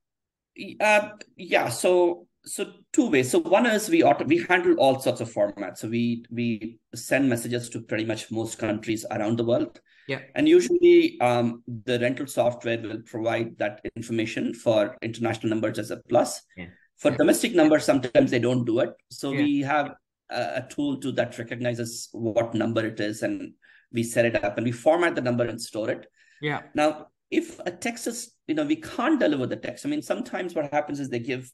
uh, 0.79 1.09
yeah 1.35 1.67
so 1.67 2.25
so 2.45 2.71
two 2.93 3.09
ways 3.09 3.29
so 3.31 3.39
one 3.39 3.65
is 3.65 3.89
we 3.89 4.03
auto 4.03 4.23
we 4.25 4.45
handle 4.49 4.75
all 4.75 4.99
sorts 4.99 5.21
of 5.21 5.31
formats 5.31 5.79
so 5.79 5.87
we 5.87 6.23
we 6.29 6.77
send 6.93 7.27
messages 7.27 7.69
to 7.69 7.81
pretty 7.81 8.05
much 8.05 8.31
most 8.31 8.57
countries 8.57 9.05
around 9.11 9.37
the 9.37 9.43
world 9.43 9.79
yeah 10.07 10.19
and 10.35 10.47
usually 10.47 11.19
um, 11.21 11.63
the 11.85 11.99
rental 11.99 12.27
software 12.27 12.79
will 12.79 13.01
provide 13.05 13.57
that 13.57 13.81
information 13.95 14.53
for 14.53 14.95
international 15.01 15.49
numbers 15.49 15.79
as 15.79 15.91
a 15.91 15.97
plus 16.09 16.41
yeah. 16.55 16.67
for 16.97 17.11
yeah. 17.11 17.17
domestic 17.17 17.55
numbers 17.55 17.83
sometimes 17.83 18.29
they 18.31 18.39
don't 18.39 18.65
do 18.65 18.79
it 18.79 18.93
so 19.09 19.31
yeah. 19.31 19.41
we 19.41 19.59
have 19.61 19.95
a, 20.29 20.41
a 20.57 20.67
tool 20.69 20.97
to 20.97 21.11
that 21.11 21.37
recognizes 21.37 22.09
what 22.11 22.53
number 22.53 22.85
it 22.85 22.99
is 22.99 23.23
and 23.23 23.53
we 23.91 24.03
set 24.03 24.25
it 24.25 24.43
up 24.43 24.57
and 24.57 24.65
we 24.65 24.71
format 24.71 25.15
the 25.15 25.21
number 25.21 25.45
and 25.45 25.59
store 25.59 25.89
it. 25.89 26.07
Yeah. 26.41 26.61
Now, 26.73 27.07
if 27.31 27.59
a 27.65 27.71
text 27.71 28.07
is, 28.07 28.33
you 28.47 28.53
know, 28.53 28.65
we 28.65 28.75
can't 28.75 29.19
deliver 29.19 29.47
the 29.47 29.55
text. 29.55 29.85
I 29.85 29.89
mean, 29.89 30.01
sometimes 30.01 30.53
what 30.53 30.71
happens 30.71 30.99
is 30.99 31.09
they 31.09 31.19
give 31.19 31.51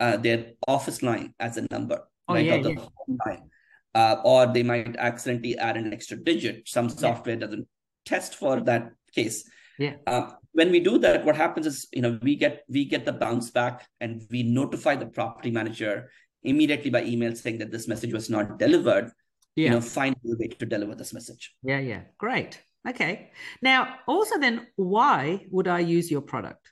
uh, 0.00 0.16
their 0.16 0.52
office 0.66 1.02
line 1.02 1.34
as 1.38 1.56
a 1.56 1.66
number, 1.70 2.00
oh, 2.28 2.34
right? 2.34 2.46
Yeah, 2.46 2.56
or 2.56 2.62
the 2.62 2.72
yeah. 2.72 3.16
line. 3.26 3.50
Uh, 3.92 4.16
or 4.24 4.46
they 4.46 4.62
might 4.62 4.96
accidentally 4.96 5.58
add 5.58 5.76
an 5.76 5.92
extra 5.92 6.16
digit. 6.16 6.68
Some 6.68 6.88
software 6.88 7.34
yeah. 7.34 7.40
doesn't 7.40 7.68
test 8.04 8.36
for 8.36 8.60
that 8.60 8.92
case. 9.14 9.48
Yeah. 9.78 9.94
Uh, 10.06 10.32
when 10.52 10.70
we 10.70 10.80
do 10.80 10.98
that, 10.98 11.24
what 11.24 11.36
happens 11.36 11.66
is, 11.66 11.88
you 11.92 12.02
know, 12.02 12.18
we 12.22 12.36
get 12.36 12.64
we 12.68 12.84
get 12.84 13.04
the 13.04 13.12
bounce 13.12 13.50
back 13.50 13.86
and 14.00 14.22
we 14.30 14.42
notify 14.42 14.94
the 14.96 15.06
property 15.06 15.50
manager 15.50 16.10
immediately 16.42 16.90
by 16.90 17.02
email 17.02 17.34
saying 17.34 17.58
that 17.58 17.70
this 17.70 17.88
message 17.88 18.12
was 18.12 18.30
not 18.30 18.58
delivered 18.58 19.10
yeah. 19.56 19.64
you 19.64 19.70
know 19.70 19.80
find 19.80 20.16
a 20.24 20.36
way 20.36 20.48
to 20.48 20.66
deliver 20.66 20.94
this 20.94 21.12
message 21.12 21.54
yeah 21.62 21.78
yeah 21.78 22.02
great 22.18 22.62
okay 22.88 23.30
now 23.62 23.96
also 24.06 24.38
then 24.38 24.66
why 24.76 25.44
would 25.50 25.68
i 25.68 25.78
use 25.78 26.10
your 26.10 26.20
product 26.20 26.69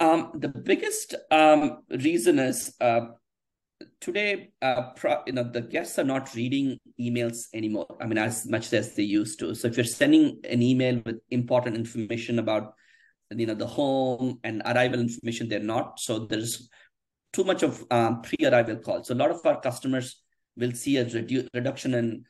um, 0.00 0.32
the 0.34 0.48
biggest 0.48 1.14
um, 1.30 1.82
reason 1.90 2.38
is 2.38 2.74
uh, 2.80 3.00
today 4.00 4.50
uh, 4.62 4.90
pro, 4.96 5.22
you 5.26 5.32
know 5.32 5.44
the 5.44 5.60
guests 5.60 5.98
are 5.98 6.04
not 6.04 6.34
reading 6.34 6.78
emails 7.00 7.46
anymore 7.54 7.86
i 8.00 8.06
mean 8.06 8.18
as 8.18 8.46
much 8.46 8.72
as 8.72 8.94
they 8.94 9.02
used 9.02 9.38
to 9.38 9.54
so 9.54 9.68
if 9.68 9.76
you're 9.76 9.84
sending 9.84 10.40
an 10.44 10.62
email 10.62 11.00
with 11.06 11.16
important 11.30 11.76
information 11.76 12.38
about 12.38 12.74
you 13.30 13.46
know 13.46 13.54
the 13.54 13.66
home 13.66 14.38
and 14.42 14.62
arrival 14.64 15.00
information 15.00 15.48
they're 15.48 15.60
not 15.60 15.98
so 16.00 16.20
there's 16.20 16.68
too 17.32 17.44
much 17.44 17.62
of 17.62 17.84
um, 17.90 18.22
pre-arrival 18.22 18.76
calls 18.76 19.08
so 19.08 19.14
a 19.14 19.16
lot 19.16 19.30
of 19.30 19.44
our 19.44 19.60
customers 19.60 20.22
we'll 20.56 20.72
see 20.72 20.96
a 20.96 21.04
redu- 21.04 21.48
reduction 21.54 21.94
in 21.94 22.24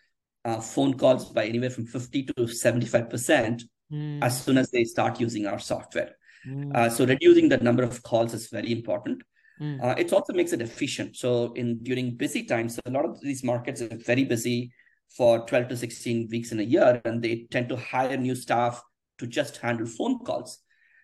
uh, 0.44 0.61
phone 0.61 0.96
calls 0.96 1.31
by 1.31 1.46
anywhere 1.46 1.70
from 1.70 1.87
50 1.87 2.24
to 2.24 2.33
75% 2.42 3.62
mm. 3.92 4.22
as 4.22 4.44
soon 4.44 4.59
as 4.59 4.70
they 4.70 4.85
start 4.85 5.20
using 5.20 5.46
our 5.46 5.59
software. 5.59 6.16
Mm. 6.46 6.74
Uh, 6.74 6.90
so 6.90 7.07
reducing 7.07 7.48
the 7.48 7.59
number 7.59 7.83
of 7.83 8.03
calls 8.03 8.35
is 8.35 8.48
very 8.48 8.72
important. 8.72 9.22
Mm. 9.61 9.83
Uh, 9.83 9.94
it 9.98 10.12
also 10.12 10.33
makes 10.33 10.53
it 10.53 10.61
efficient. 10.61 11.16
So 11.16 11.53
in 11.55 11.83
during 11.83 12.16
busy 12.16 12.44
times, 12.44 12.79
a 12.87 12.90
lot 12.90 13.05
of 13.05 13.20
these 13.20 13.42
markets 13.42 13.83
are 13.83 13.96
very 13.96 14.24
busy 14.24 14.72
for 15.16 15.46
12 15.46 15.68
to 15.68 15.77
16 15.77 16.29
weeks 16.31 16.53
in 16.53 16.61
a 16.61 16.62
year, 16.62 17.01
and 17.05 17.22
they 17.22 17.46
tend 17.51 17.68
to 17.70 17.77
hire 17.77 18.16
new 18.16 18.35
staff 18.35 18.83
to 19.18 19.27
just 19.27 19.57
handle 19.57 19.87
phone 19.87 20.18
calls. 20.20 20.59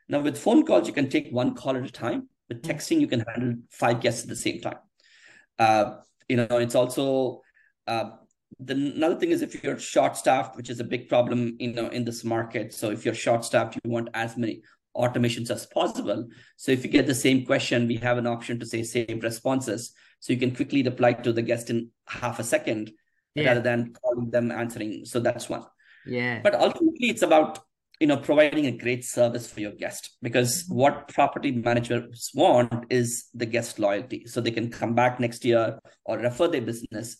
Now, 0.08 0.20
with 0.20 0.38
phone 0.38 0.64
calls, 0.66 0.86
you 0.86 0.92
can 0.92 1.08
take 1.08 1.30
one 1.30 1.54
call 1.54 1.76
at 1.76 1.84
a 1.84 1.90
time. 1.90 2.28
With 2.48 2.64
hmm. 2.64 2.70
texting, 2.70 3.00
you 3.00 3.06
can 3.06 3.24
handle 3.26 3.54
five 3.70 4.00
guests 4.00 4.22
at 4.22 4.28
the 4.28 4.36
same 4.36 4.60
time. 4.60 4.78
Uh, 5.58 5.96
you 6.28 6.36
know 6.36 6.58
it's 6.58 6.74
also 6.74 7.42
uh, 7.86 8.10
the 8.60 8.74
another 8.74 9.16
thing 9.16 9.30
is 9.30 9.42
if 9.42 9.62
you're 9.62 9.78
short 9.78 10.16
staffed 10.16 10.56
which 10.56 10.70
is 10.70 10.80
a 10.80 10.84
big 10.84 11.08
problem 11.08 11.56
you 11.58 11.72
know 11.72 11.88
in 11.88 12.04
this 12.04 12.24
market 12.24 12.72
so 12.72 12.90
if 12.90 13.04
you're 13.04 13.14
short 13.14 13.44
staffed 13.44 13.76
you 13.76 13.90
want 13.90 14.08
as 14.14 14.36
many 14.36 14.62
automations 14.96 15.50
as 15.50 15.66
possible. 15.66 16.28
So 16.56 16.72
if 16.72 16.84
you 16.84 16.90
get 16.90 17.06
the 17.06 17.14
same 17.14 17.44
question 17.44 17.88
we 17.88 17.96
have 17.96 18.18
an 18.18 18.26
option 18.26 18.58
to 18.60 18.66
say 18.66 18.82
same 18.82 19.20
responses. 19.20 19.92
So 20.20 20.32
you 20.32 20.38
can 20.38 20.54
quickly 20.54 20.82
reply 20.82 21.12
to 21.12 21.32
the 21.32 21.42
guest 21.42 21.70
in 21.70 21.90
half 22.06 22.38
a 22.38 22.44
second 22.44 22.92
yeah. 23.34 23.48
rather 23.48 23.60
than 23.60 23.92
calling 23.92 24.30
them 24.30 24.50
answering. 24.50 25.04
So 25.04 25.20
that's 25.20 25.48
one. 25.48 25.64
Yeah. 26.06 26.40
But 26.42 26.54
ultimately 26.54 27.08
it's 27.10 27.22
about 27.22 27.60
you 28.00 28.06
know 28.06 28.16
providing 28.16 28.66
a 28.66 28.76
great 28.76 29.04
service 29.04 29.50
for 29.50 29.60
your 29.60 29.72
guest 29.72 30.16
because 30.20 30.64
mm-hmm. 30.64 30.74
what 30.74 31.08
property 31.08 31.52
managers 31.52 32.30
want 32.34 32.86
is 32.90 33.26
the 33.34 33.46
guest 33.46 33.78
loyalty. 33.78 34.26
So 34.26 34.40
they 34.40 34.50
can 34.50 34.70
come 34.70 34.94
back 34.94 35.20
next 35.20 35.44
year 35.44 35.78
or 36.04 36.18
refer 36.18 36.48
their 36.48 36.62
business. 36.62 37.16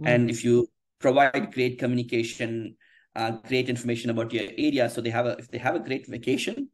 Mm. 0.00 0.08
and 0.08 0.30
if 0.30 0.44
you 0.44 0.68
provide 1.00 1.52
great 1.52 1.78
communication 1.78 2.76
uh, 3.16 3.32
great 3.48 3.68
information 3.68 4.10
about 4.10 4.32
your 4.32 4.44
area 4.56 4.88
so 4.88 5.00
they 5.00 5.10
have 5.10 5.26
a 5.26 5.36
if 5.38 5.50
they 5.50 5.58
have 5.58 5.74
a 5.74 5.80
great 5.80 6.06
vacation 6.06 6.68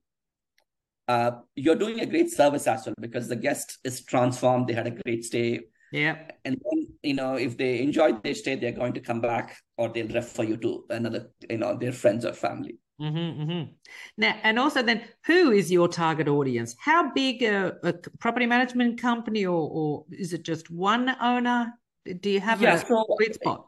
uh, 1.08 1.32
you're 1.54 1.76
doing 1.76 2.00
a 2.00 2.06
great 2.06 2.30
service 2.30 2.66
as 2.66 2.86
well 2.86 2.94
because 3.00 3.28
the 3.28 3.36
guest 3.36 3.78
is 3.84 4.04
transformed 4.04 4.66
they 4.66 4.72
had 4.72 4.86
a 4.86 4.98
great 5.02 5.24
stay 5.24 5.60
yeah 5.92 6.16
and 6.44 6.60
then 6.64 6.86
you 7.02 7.14
know 7.14 7.34
if 7.34 7.56
they 7.56 7.80
enjoyed 7.80 8.22
their 8.22 8.34
stay 8.34 8.54
they're 8.54 8.72
going 8.72 8.92
to 8.92 9.00
come 9.00 9.20
back 9.20 9.56
or 9.76 9.88
they'll 9.88 10.08
refer 10.08 10.42
you 10.42 10.56
to 10.56 10.84
another 10.90 11.30
you 11.48 11.58
know 11.58 11.76
their 11.76 11.92
friends 11.92 12.24
or 12.24 12.32
family 12.32 12.78
Mm-hmm, 13.00 13.42
mm-hmm. 13.42 13.72
Now, 14.18 14.36
and 14.42 14.58
also 14.58 14.82
then, 14.82 15.02
who 15.26 15.50
is 15.50 15.70
your 15.70 15.88
target 15.88 16.28
audience? 16.28 16.76
How 16.78 17.12
big 17.12 17.42
a, 17.42 17.74
a 17.82 17.92
property 18.20 18.46
management 18.46 19.00
company, 19.00 19.46
or, 19.46 19.68
or 19.72 20.04
is 20.12 20.32
it 20.32 20.44
just 20.44 20.70
one 20.70 21.14
owner? 21.20 21.72
Do 22.20 22.30
you 22.30 22.40
have 22.40 22.62
yeah, 22.62 22.74
a 22.74 22.78
so, 22.78 23.04
sweet 23.16 23.34
spot? 23.34 23.66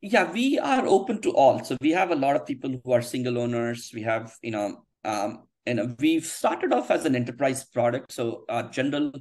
Yeah, 0.00 0.30
we 0.30 0.58
are 0.58 0.86
open 0.86 1.20
to 1.22 1.30
all. 1.32 1.64
So 1.64 1.76
we 1.80 1.90
have 1.92 2.10
a 2.10 2.16
lot 2.16 2.36
of 2.36 2.46
people 2.46 2.78
who 2.84 2.92
are 2.92 3.02
single 3.02 3.38
owners. 3.38 3.90
We 3.94 4.02
have, 4.02 4.34
you 4.42 4.50
know, 4.50 4.84
um, 5.04 5.47
know, 5.74 5.94
we've 5.98 6.24
started 6.24 6.72
off 6.72 6.90
as 6.90 7.04
an 7.04 7.16
enterprise 7.16 7.64
product. 7.64 8.12
So 8.12 8.44
our 8.48 8.64
general 8.70 9.12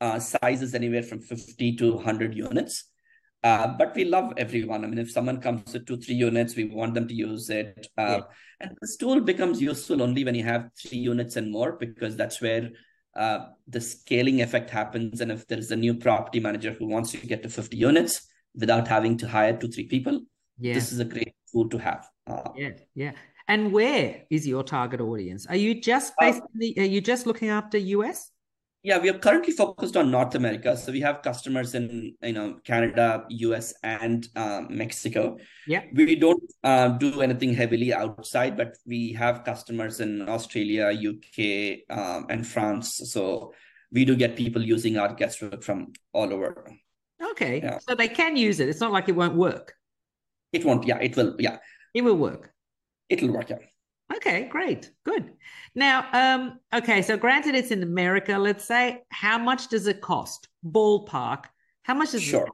uh, 0.00 0.18
size 0.18 0.62
is 0.62 0.74
anywhere 0.74 1.02
from 1.02 1.20
50 1.20 1.76
to 1.76 1.94
100 1.94 2.34
units. 2.34 2.84
Uh, 3.44 3.66
but 3.76 3.94
we 3.96 4.04
love 4.04 4.32
everyone. 4.36 4.84
I 4.84 4.88
mean, 4.88 4.98
if 4.98 5.10
someone 5.10 5.40
comes 5.40 5.72
with 5.72 5.86
two, 5.86 5.96
three 5.96 6.14
units, 6.14 6.54
we 6.54 6.64
want 6.64 6.94
them 6.94 7.08
to 7.08 7.14
use 7.14 7.50
it. 7.50 7.88
Uh, 7.98 8.02
yeah. 8.02 8.20
And 8.60 8.76
this 8.80 8.96
tool 8.96 9.20
becomes 9.20 9.60
useful 9.60 10.00
only 10.00 10.24
when 10.24 10.36
you 10.36 10.44
have 10.44 10.70
three 10.80 10.98
units 10.98 11.34
and 11.36 11.50
more, 11.50 11.72
because 11.72 12.16
that's 12.16 12.40
where 12.40 12.70
uh, 13.16 13.46
the 13.66 13.80
scaling 13.80 14.42
effect 14.42 14.70
happens. 14.70 15.20
And 15.20 15.32
if 15.32 15.46
there's 15.48 15.72
a 15.72 15.76
new 15.76 15.94
property 15.94 16.38
manager 16.38 16.72
who 16.72 16.86
wants 16.86 17.10
to 17.12 17.18
get 17.18 17.42
to 17.42 17.48
50 17.48 17.76
units 17.76 18.28
without 18.54 18.86
having 18.86 19.16
to 19.18 19.28
hire 19.28 19.56
two, 19.56 19.68
three 19.68 19.88
people, 19.88 20.20
yeah. 20.58 20.74
this 20.74 20.92
is 20.92 21.00
a 21.00 21.04
great 21.04 21.34
tool 21.52 21.68
to 21.68 21.78
have. 21.78 22.08
Uh, 22.28 22.50
yeah, 22.54 22.70
yeah. 22.94 23.12
And 23.52 23.70
where 23.70 24.22
is 24.30 24.46
your 24.46 24.62
target 24.62 25.02
audience? 25.02 25.46
Are 25.46 25.56
you 25.56 25.78
just 25.78 26.14
uh, 26.14 26.24
basically, 26.24 26.72
are 26.78 26.88
you 26.88 27.02
just 27.02 27.26
looking 27.26 27.50
after 27.50 27.76
US? 27.76 28.30
Yeah, 28.82 28.96
we 28.96 29.10
are 29.10 29.18
currently 29.18 29.52
focused 29.52 29.94
on 29.94 30.10
North 30.10 30.34
America. 30.34 30.74
So 30.74 30.90
we 30.90 31.02
have 31.02 31.20
customers 31.20 31.74
in 31.74 32.14
you 32.22 32.32
know 32.32 32.56
Canada, 32.64 33.26
US, 33.28 33.74
and 33.82 34.26
uh, 34.36 34.62
Mexico. 34.70 35.36
Yeah, 35.66 35.82
we 35.92 36.16
don't 36.16 36.42
uh, 36.64 36.88
do 36.96 37.20
anything 37.20 37.52
heavily 37.52 37.92
outside, 37.92 38.56
but 38.56 38.78
we 38.86 39.12
have 39.12 39.44
customers 39.44 40.00
in 40.00 40.26
Australia, 40.30 40.86
UK, 40.88 41.80
um, 41.90 42.28
and 42.30 42.46
France. 42.46 43.02
So 43.12 43.52
we 43.92 44.06
do 44.06 44.16
get 44.16 44.34
people 44.34 44.62
using 44.62 44.96
our 44.96 45.14
guestbook 45.14 45.62
from 45.62 45.92
all 46.14 46.32
over. 46.32 46.72
Okay, 47.32 47.60
yeah. 47.62 47.78
so 47.86 47.94
they 47.94 48.08
can 48.08 48.34
use 48.34 48.60
it. 48.60 48.70
It's 48.70 48.80
not 48.80 48.92
like 48.92 49.10
it 49.10 49.14
won't 49.14 49.36
work. 49.36 49.74
It 50.54 50.64
won't. 50.64 50.86
Yeah, 50.86 51.00
it 51.00 51.16
will. 51.18 51.36
Yeah, 51.38 51.58
it 51.92 52.02
will 52.02 52.16
work. 52.16 52.51
It'll 53.12 53.32
work. 53.32 53.50
out. 53.50 53.62
Okay, 54.16 54.48
great. 54.48 54.90
Good. 55.04 55.32
Now, 55.74 56.06
um, 56.12 56.58
okay, 56.74 57.02
so 57.02 57.16
granted 57.16 57.54
it's 57.54 57.70
in 57.70 57.82
America, 57.82 58.38
let's 58.38 58.64
say, 58.64 59.02
how 59.10 59.38
much 59.38 59.68
does 59.68 59.86
it 59.86 60.00
cost? 60.00 60.48
Ballpark. 60.64 61.44
How 61.82 61.94
much 61.94 62.08
is 62.08 62.16
it? 62.16 62.20
sure. 62.20 62.48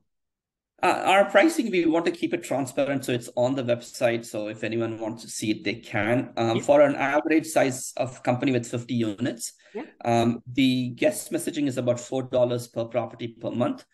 Uh, 0.81 1.03
our 1.07 1.25
pricing, 1.25 1.73
we 1.73 1.87
want 1.87 2.05
to 2.05 2.13
keep 2.13 2.33
it 2.33 2.45
transparent, 2.45 3.05
so 3.05 3.13
it's 3.13 3.29
on 3.35 3.57
the 3.57 3.65
website. 3.65 4.25
So 4.25 4.47
if 4.47 4.63
anyone 4.63 4.99
wants 5.01 5.25
to 5.25 5.29
see 5.29 5.51
it, 5.51 5.65
they 5.65 5.75
can. 5.75 6.33
Um, 6.37 6.59
yeah. 6.59 6.63
For 6.63 6.81
an 6.83 6.95
average 6.95 7.47
size 7.47 7.93
of 7.97 8.23
company 8.23 8.53
with 8.53 8.69
50 8.69 8.95
units, 8.95 9.55
yeah. 9.75 9.83
um, 10.05 10.41
the 10.53 10.91
guest 10.91 11.33
messaging 11.33 11.67
is 11.67 11.79
about 11.79 11.97
$4 11.97 12.73
per 12.73 12.85
property 12.85 13.29
per 13.29 13.51
month. 13.51 13.85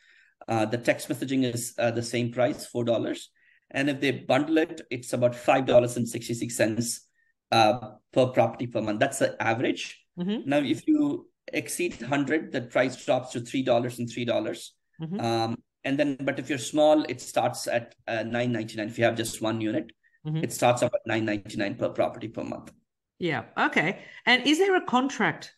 Uh, 0.47 0.67
the 0.67 0.77
text 0.77 1.09
messaging 1.09 1.51
is 1.55 1.75
uh, 1.79 1.91
the 1.91 2.03
same 2.03 2.31
price, 2.31 2.69
$4. 2.71 3.19
And 3.75 3.91
if 3.91 4.01
they 4.01 4.13
bundle 4.13 4.59
it, 4.59 4.81
it's 4.91 5.13
about 5.13 5.33
$5.66 5.33 7.01
uh, 7.51 7.91
per 8.13 8.27
property 8.27 8.69
per 8.69 8.81
month. 8.81 9.01
That's 9.01 9.19
the 9.19 9.41
average. 9.43 10.01
Mm-hmm. 10.19 10.49
Now, 10.49 10.59
if 10.59 10.87
you 10.87 11.29
exceed 11.53 12.01
100, 12.01 12.53
the 12.53 12.63
price 12.63 13.05
drops 13.05 13.33
to 13.33 13.41
$3 13.41 13.99
and 13.99 14.09
$3. 14.09 14.71
mm-hmm. 15.03 15.21
um, 15.21 15.57
and 15.87 15.99
then, 15.99 16.17
but 16.23 16.39
if 16.39 16.49
you're 16.49 16.57
small, 16.57 17.03
it 17.03 17.21
starts 17.21 17.67
at 17.67 17.95
uh, 18.09 18.25
9.99. 18.25 18.87
If 18.87 18.99
you 18.99 19.05
have 19.05 19.17
just 19.17 19.43
one 19.43 19.61
unit, 19.61 19.93
mm-hmm. 20.27 20.43
it 20.43 20.51
starts 20.51 20.83
up 20.83 20.95
at 20.95 21.11
9.99 21.11 21.79
per 21.79 21.91
property 21.91 22.29
per 22.29 22.43
month. 22.43 22.73
Yeah. 23.19 23.45
Okay. 23.59 24.01
And 24.25 24.47
is 24.47 24.59
there 24.59 24.77
a 24.77 24.81
contract? 24.87 25.53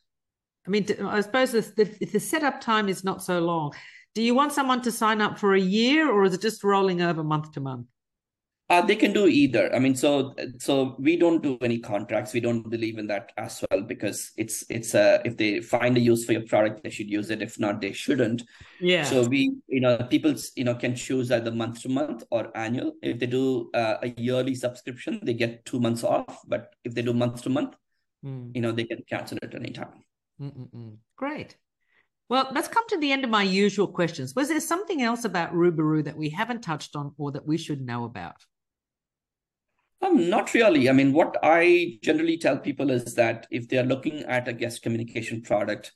I 0.67 0.71
mean, 0.71 0.87
I 1.05 1.21
suppose 1.21 1.55
if 1.55 1.77
the, 1.77 1.85
the 1.85 2.19
setup 2.19 2.61
time 2.61 2.89
is 2.89 3.05
not 3.05 3.23
so 3.23 3.39
long, 3.39 3.73
do 4.17 4.23
you 4.23 4.35
want 4.35 4.53
someone 4.53 4.83
to 4.83 4.91
sign 4.91 5.21
up 5.21 5.39
for 5.39 5.55
a 5.55 5.61
year 5.61 6.11
or 6.11 6.25
is 6.25 6.35
it 6.35 6.41
just 6.41 6.65
rolling 6.65 7.03
over 7.03 7.23
month 7.23 7.53
to 7.53 7.61
month? 7.61 7.87
Uh, 8.69 8.83
they 8.83 8.97
can 8.97 9.13
do 9.13 9.29
either. 9.29 9.73
I 9.73 9.79
mean, 9.79 9.95
so 9.95 10.35
so 10.59 10.97
we 10.99 11.17
don't 11.17 11.41
do 11.41 11.57
any 11.61 11.79
contracts. 11.79 12.33
We 12.33 12.41
don't 12.41 12.69
believe 12.69 12.99
in 12.99 13.07
that 13.07 13.31
as 13.37 13.65
well 13.71 13.83
because 13.83 14.33
it's 14.37 14.65
it's 14.69 14.93
uh 14.93 15.21
if 15.25 15.37
they 15.37 15.61
find 15.61 15.97
a 15.97 16.01
use 16.01 16.25
for 16.25 16.33
your 16.33 16.43
product, 16.43 16.83
they 16.83 16.91
should 16.91 17.09
use 17.09 17.31
it. 17.31 17.43
If 17.43 17.61
not, 17.61 17.81
they 17.81 17.93
shouldn't. 17.93 18.43
Yeah. 18.81 19.05
So 19.05 19.23
we 19.23 19.55
you 19.69 19.81
know 19.81 19.99
people 20.11 20.35
you 20.57 20.65
know 20.65 20.75
can 20.75 20.97
choose 20.97 21.31
either 21.31 21.53
month 21.53 21.83
to 21.83 21.89
month 21.89 22.25
or 22.33 22.51
annual. 22.57 22.95
If 23.03 23.21
they 23.21 23.27
do 23.27 23.71
uh, 23.73 23.99
a 24.03 24.09
yearly 24.21 24.57
subscription, 24.57 25.21
they 25.23 25.35
get 25.35 25.65
two 25.65 25.79
months 25.79 26.03
off. 26.03 26.41
But 26.49 26.75
if 26.83 26.93
they 26.93 27.03
do 27.03 27.13
month 27.13 27.43
to 27.43 27.51
month, 27.51 27.77
mm. 28.25 28.51
you 28.53 28.63
know 28.63 28.73
they 28.73 28.85
can 28.85 29.05
cancel 29.09 29.39
it 29.43 29.55
anytime. 29.55 30.03
Mm-mm-mm. 30.43 30.97
Great. 31.15 31.57
Well, 32.29 32.49
let's 32.51 32.67
come 32.67 32.85
to 32.89 32.99
the 32.99 33.13
end 33.13 33.23
of 33.23 33.31
my 33.31 33.45
usual 33.45 33.87
questions. 33.87 34.35
Was 34.35 34.49
there 34.49 34.59
something 34.59 35.01
else 35.01 35.25
about 35.25 35.55
RueBaRue 35.55 36.05
that 36.05 36.17
we 36.17 36.31
haven't 36.31 36.63
touched 36.63 36.97
on 36.97 37.15
or 37.17 37.31
that 37.31 37.47
we 37.47 37.57
should 37.57 37.81
know 37.81 38.03
about? 38.03 38.45
Um, 40.03 40.29
not 40.29 40.53
really. 40.53 40.89
I 40.89 40.93
mean, 40.93 41.13
what 41.13 41.37
I 41.43 41.99
generally 42.03 42.37
tell 42.37 42.59
people 42.59 42.91
is 42.91 43.15
that 43.15 43.47
if 43.51 43.69
they 43.69 43.79
are 43.79 43.85
looking 43.85 44.21
at 44.25 44.47
a 44.47 44.53
guest 44.53 44.83
communication 44.83 45.43
product, 45.43 45.93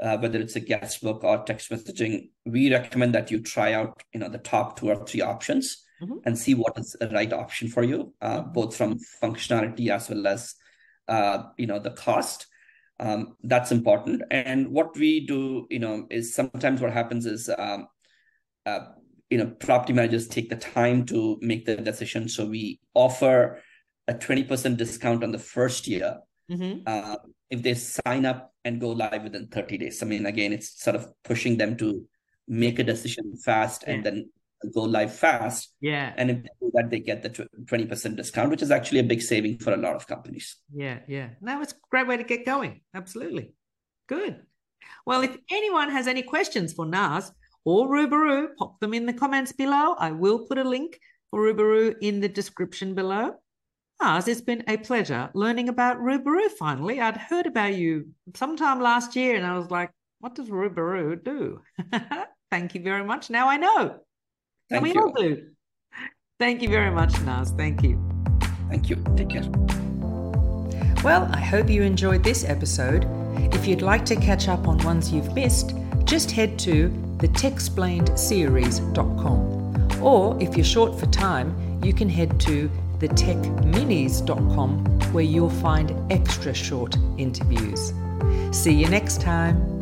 uh, 0.00 0.16
whether 0.18 0.40
it's 0.40 0.56
a 0.56 0.60
guest 0.60 1.02
book 1.02 1.22
or 1.22 1.44
text 1.44 1.70
messaging, 1.70 2.30
we 2.46 2.72
recommend 2.72 3.14
that 3.14 3.30
you 3.30 3.40
try 3.40 3.74
out, 3.74 4.02
you 4.12 4.20
know, 4.20 4.28
the 4.28 4.38
top 4.38 4.78
two 4.78 4.88
or 4.88 5.06
three 5.06 5.20
options 5.20 5.84
mm-hmm. 6.00 6.16
and 6.24 6.38
see 6.38 6.54
what 6.54 6.78
is 6.78 6.96
the 6.98 7.08
right 7.10 7.32
option 7.32 7.68
for 7.68 7.82
you, 7.82 8.12
uh, 8.20 8.40
mm-hmm. 8.40 8.52
both 8.52 8.76
from 8.76 8.98
functionality 9.22 9.90
as 9.90 10.08
well 10.08 10.26
as, 10.26 10.54
uh, 11.08 11.44
you 11.58 11.66
know, 11.66 11.78
the 11.78 11.90
cost. 11.90 12.46
Um, 12.98 13.36
that's 13.42 13.72
important. 13.72 14.22
And 14.30 14.68
what 14.68 14.96
we 14.96 15.26
do, 15.26 15.66
you 15.70 15.78
know, 15.78 16.06
is 16.10 16.34
sometimes 16.34 16.80
what 16.80 16.92
happens 16.92 17.26
is 17.26 17.50
um, 17.58 17.88
uh, 18.64 18.80
you 19.32 19.38
know 19.38 19.46
property 19.46 19.94
managers 19.94 20.28
take 20.28 20.50
the 20.50 20.56
time 20.56 21.06
to 21.06 21.38
make 21.40 21.64
the 21.64 21.76
decision. 21.76 22.28
So 22.28 22.46
we 22.46 22.80
offer 22.94 23.62
a 24.06 24.14
20% 24.14 24.76
discount 24.76 25.24
on 25.24 25.32
the 25.32 25.38
first 25.38 25.88
year. 25.88 26.18
Mm-hmm. 26.50 26.82
uh, 26.86 27.16
if 27.48 27.62
they 27.62 27.74
sign 27.74 28.26
up 28.26 28.52
and 28.64 28.80
go 28.80 28.90
live 28.90 29.22
within 29.22 29.46
30 29.46 29.78
days. 29.78 30.02
I 30.02 30.06
mean 30.06 30.26
again 30.26 30.52
it's 30.52 30.82
sort 30.82 30.96
of 30.96 31.08
pushing 31.22 31.56
them 31.56 31.76
to 31.78 32.04
make 32.48 32.78
a 32.78 32.84
decision 32.84 33.36
fast 33.36 33.84
yeah. 33.86 33.94
and 33.94 34.04
then 34.04 34.30
go 34.74 34.82
live 34.82 35.14
fast. 35.14 35.74
Yeah. 35.80 36.12
And 36.16 36.30
if 36.30 36.36
they 36.42 36.48
do 36.60 36.70
that 36.74 36.90
they 36.90 37.00
get 37.00 37.22
the 37.22 37.30
20% 37.30 38.16
discount 38.16 38.50
which 38.50 38.62
is 38.62 38.70
actually 38.70 39.00
a 39.00 39.04
big 39.04 39.22
saving 39.22 39.58
for 39.58 39.72
a 39.72 39.76
lot 39.76 39.94
of 39.94 40.06
companies. 40.06 40.56
Yeah 40.74 40.98
yeah. 41.06 41.30
No 41.40 41.62
it's 41.62 41.72
a 41.72 41.76
great 41.90 42.06
way 42.06 42.16
to 42.16 42.24
get 42.24 42.44
going. 42.44 42.80
Absolutely. 42.94 43.54
Good. 44.08 44.40
Well 45.06 45.22
if 45.22 45.36
anyone 45.50 45.90
has 45.90 46.06
any 46.06 46.22
questions 46.22 46.72
for 46.72 46.86
Naz 46.86 47.32
or 47.64 47.88
RueBaRue, 47.88 48.56
pop 48.58 48.80
them 48.80 48.94
in 48.94 49.06
the 49.06 49.12
comments 49.12 49.52
below. 49.52 49.94
I 49.98 50.10
will 50.10 50.46
put 50.46 50.58
a 50.58 50.64
link 50.64 50.98
for 51.30 51.40
RueBaRue 51.40 51.96
in 52.00 52.20
the 52.20 52.28
description 52.28 52.94
below. 52.94 53.34
As 54.00 54.26
it's 54.26 54.40
been 54.40 54.64
a 54.66 54.76
pleasure 54.78 55.30
learning 55.32 55.68
about 55.68 55.98
RueBaRue 55.98 56.50
finally. 56.58 57.00
I'd 57.00 57.16
heard 57.16 57.46
about 57.46 57.74
you 57.74 58.08
sometime 58.34 58.80
last 58.80 59.14
year 59.14 59.36
and 59.36 59.46
I 59.46 59.56
was 59.56 59.70
like, 59.70 59.90
what 60.18 60.34
does 60.34 60.48
RueBaRue 60.48 61.22
do? 61.22 61.60
Thank 62.50 62.74
you 62.74 62.82
very 62.82 63.04
much. 63.04 63.30
Now 63.30 63.48
I 63.48 63.56
know. 63.58 64.00
Thank 64.68 64.70
and 64.70 64.82
we 64.82 64.92
you. 64.92 65.00
all 65.00 65.12
do. 65.12 65.48
Thank 66.40 66.62
you 66.62 66.68
very 66.68 66.90
much, 66.90 67.20
Naz. 67.20 67.52
Thank 67.56 67.82
you. 67.82 68.02
Thank 68.68 68.90
you. 68.90 68.96
Take 69.16 69.30
care. 69.30 69.44
Well, 71.04 71.28
I 71.32 71.40
hope 71.40 71.70
you 71.70 71.82
enjoyed 71.82 72.24
this 72.24 72.44
episode. 72.44 73.06
If 73.54 73.66
you'd 73.66 73.82
like 73.82 74.04
to 74.06 74.16
catch 74.16 74.48
up 74.48 74.66
on 74.66 74.78
ones 74.78 75.12
you've 75.12 75.32
missed, 75.34 75.74
just 76.04 76.30
head 76.30 76.58
to 76.60 76.88
thetechsplainedseries.com. 77.22 80.02
Or 80.02 80.36
if 80.42 80.56
you're 80.56 80.64
short 80.64 80.98
for 80.98 81.06
time, 81.06 81.80
you 81.82 81.94
can 81.94 82.08
head 82.08 82.40
to 82.40 82.68
thetechminis.com 82.98 84.84
where 85.12 85.24
you'll 85.24 85.50
find 85.50 86.12
extra 86.12 86.54
short 86.54 86.96
interviews. 87.18 87.92
See 88.50 88.72
you 88.72 88.88
next 88.88 89.20
time. 89.20 89.81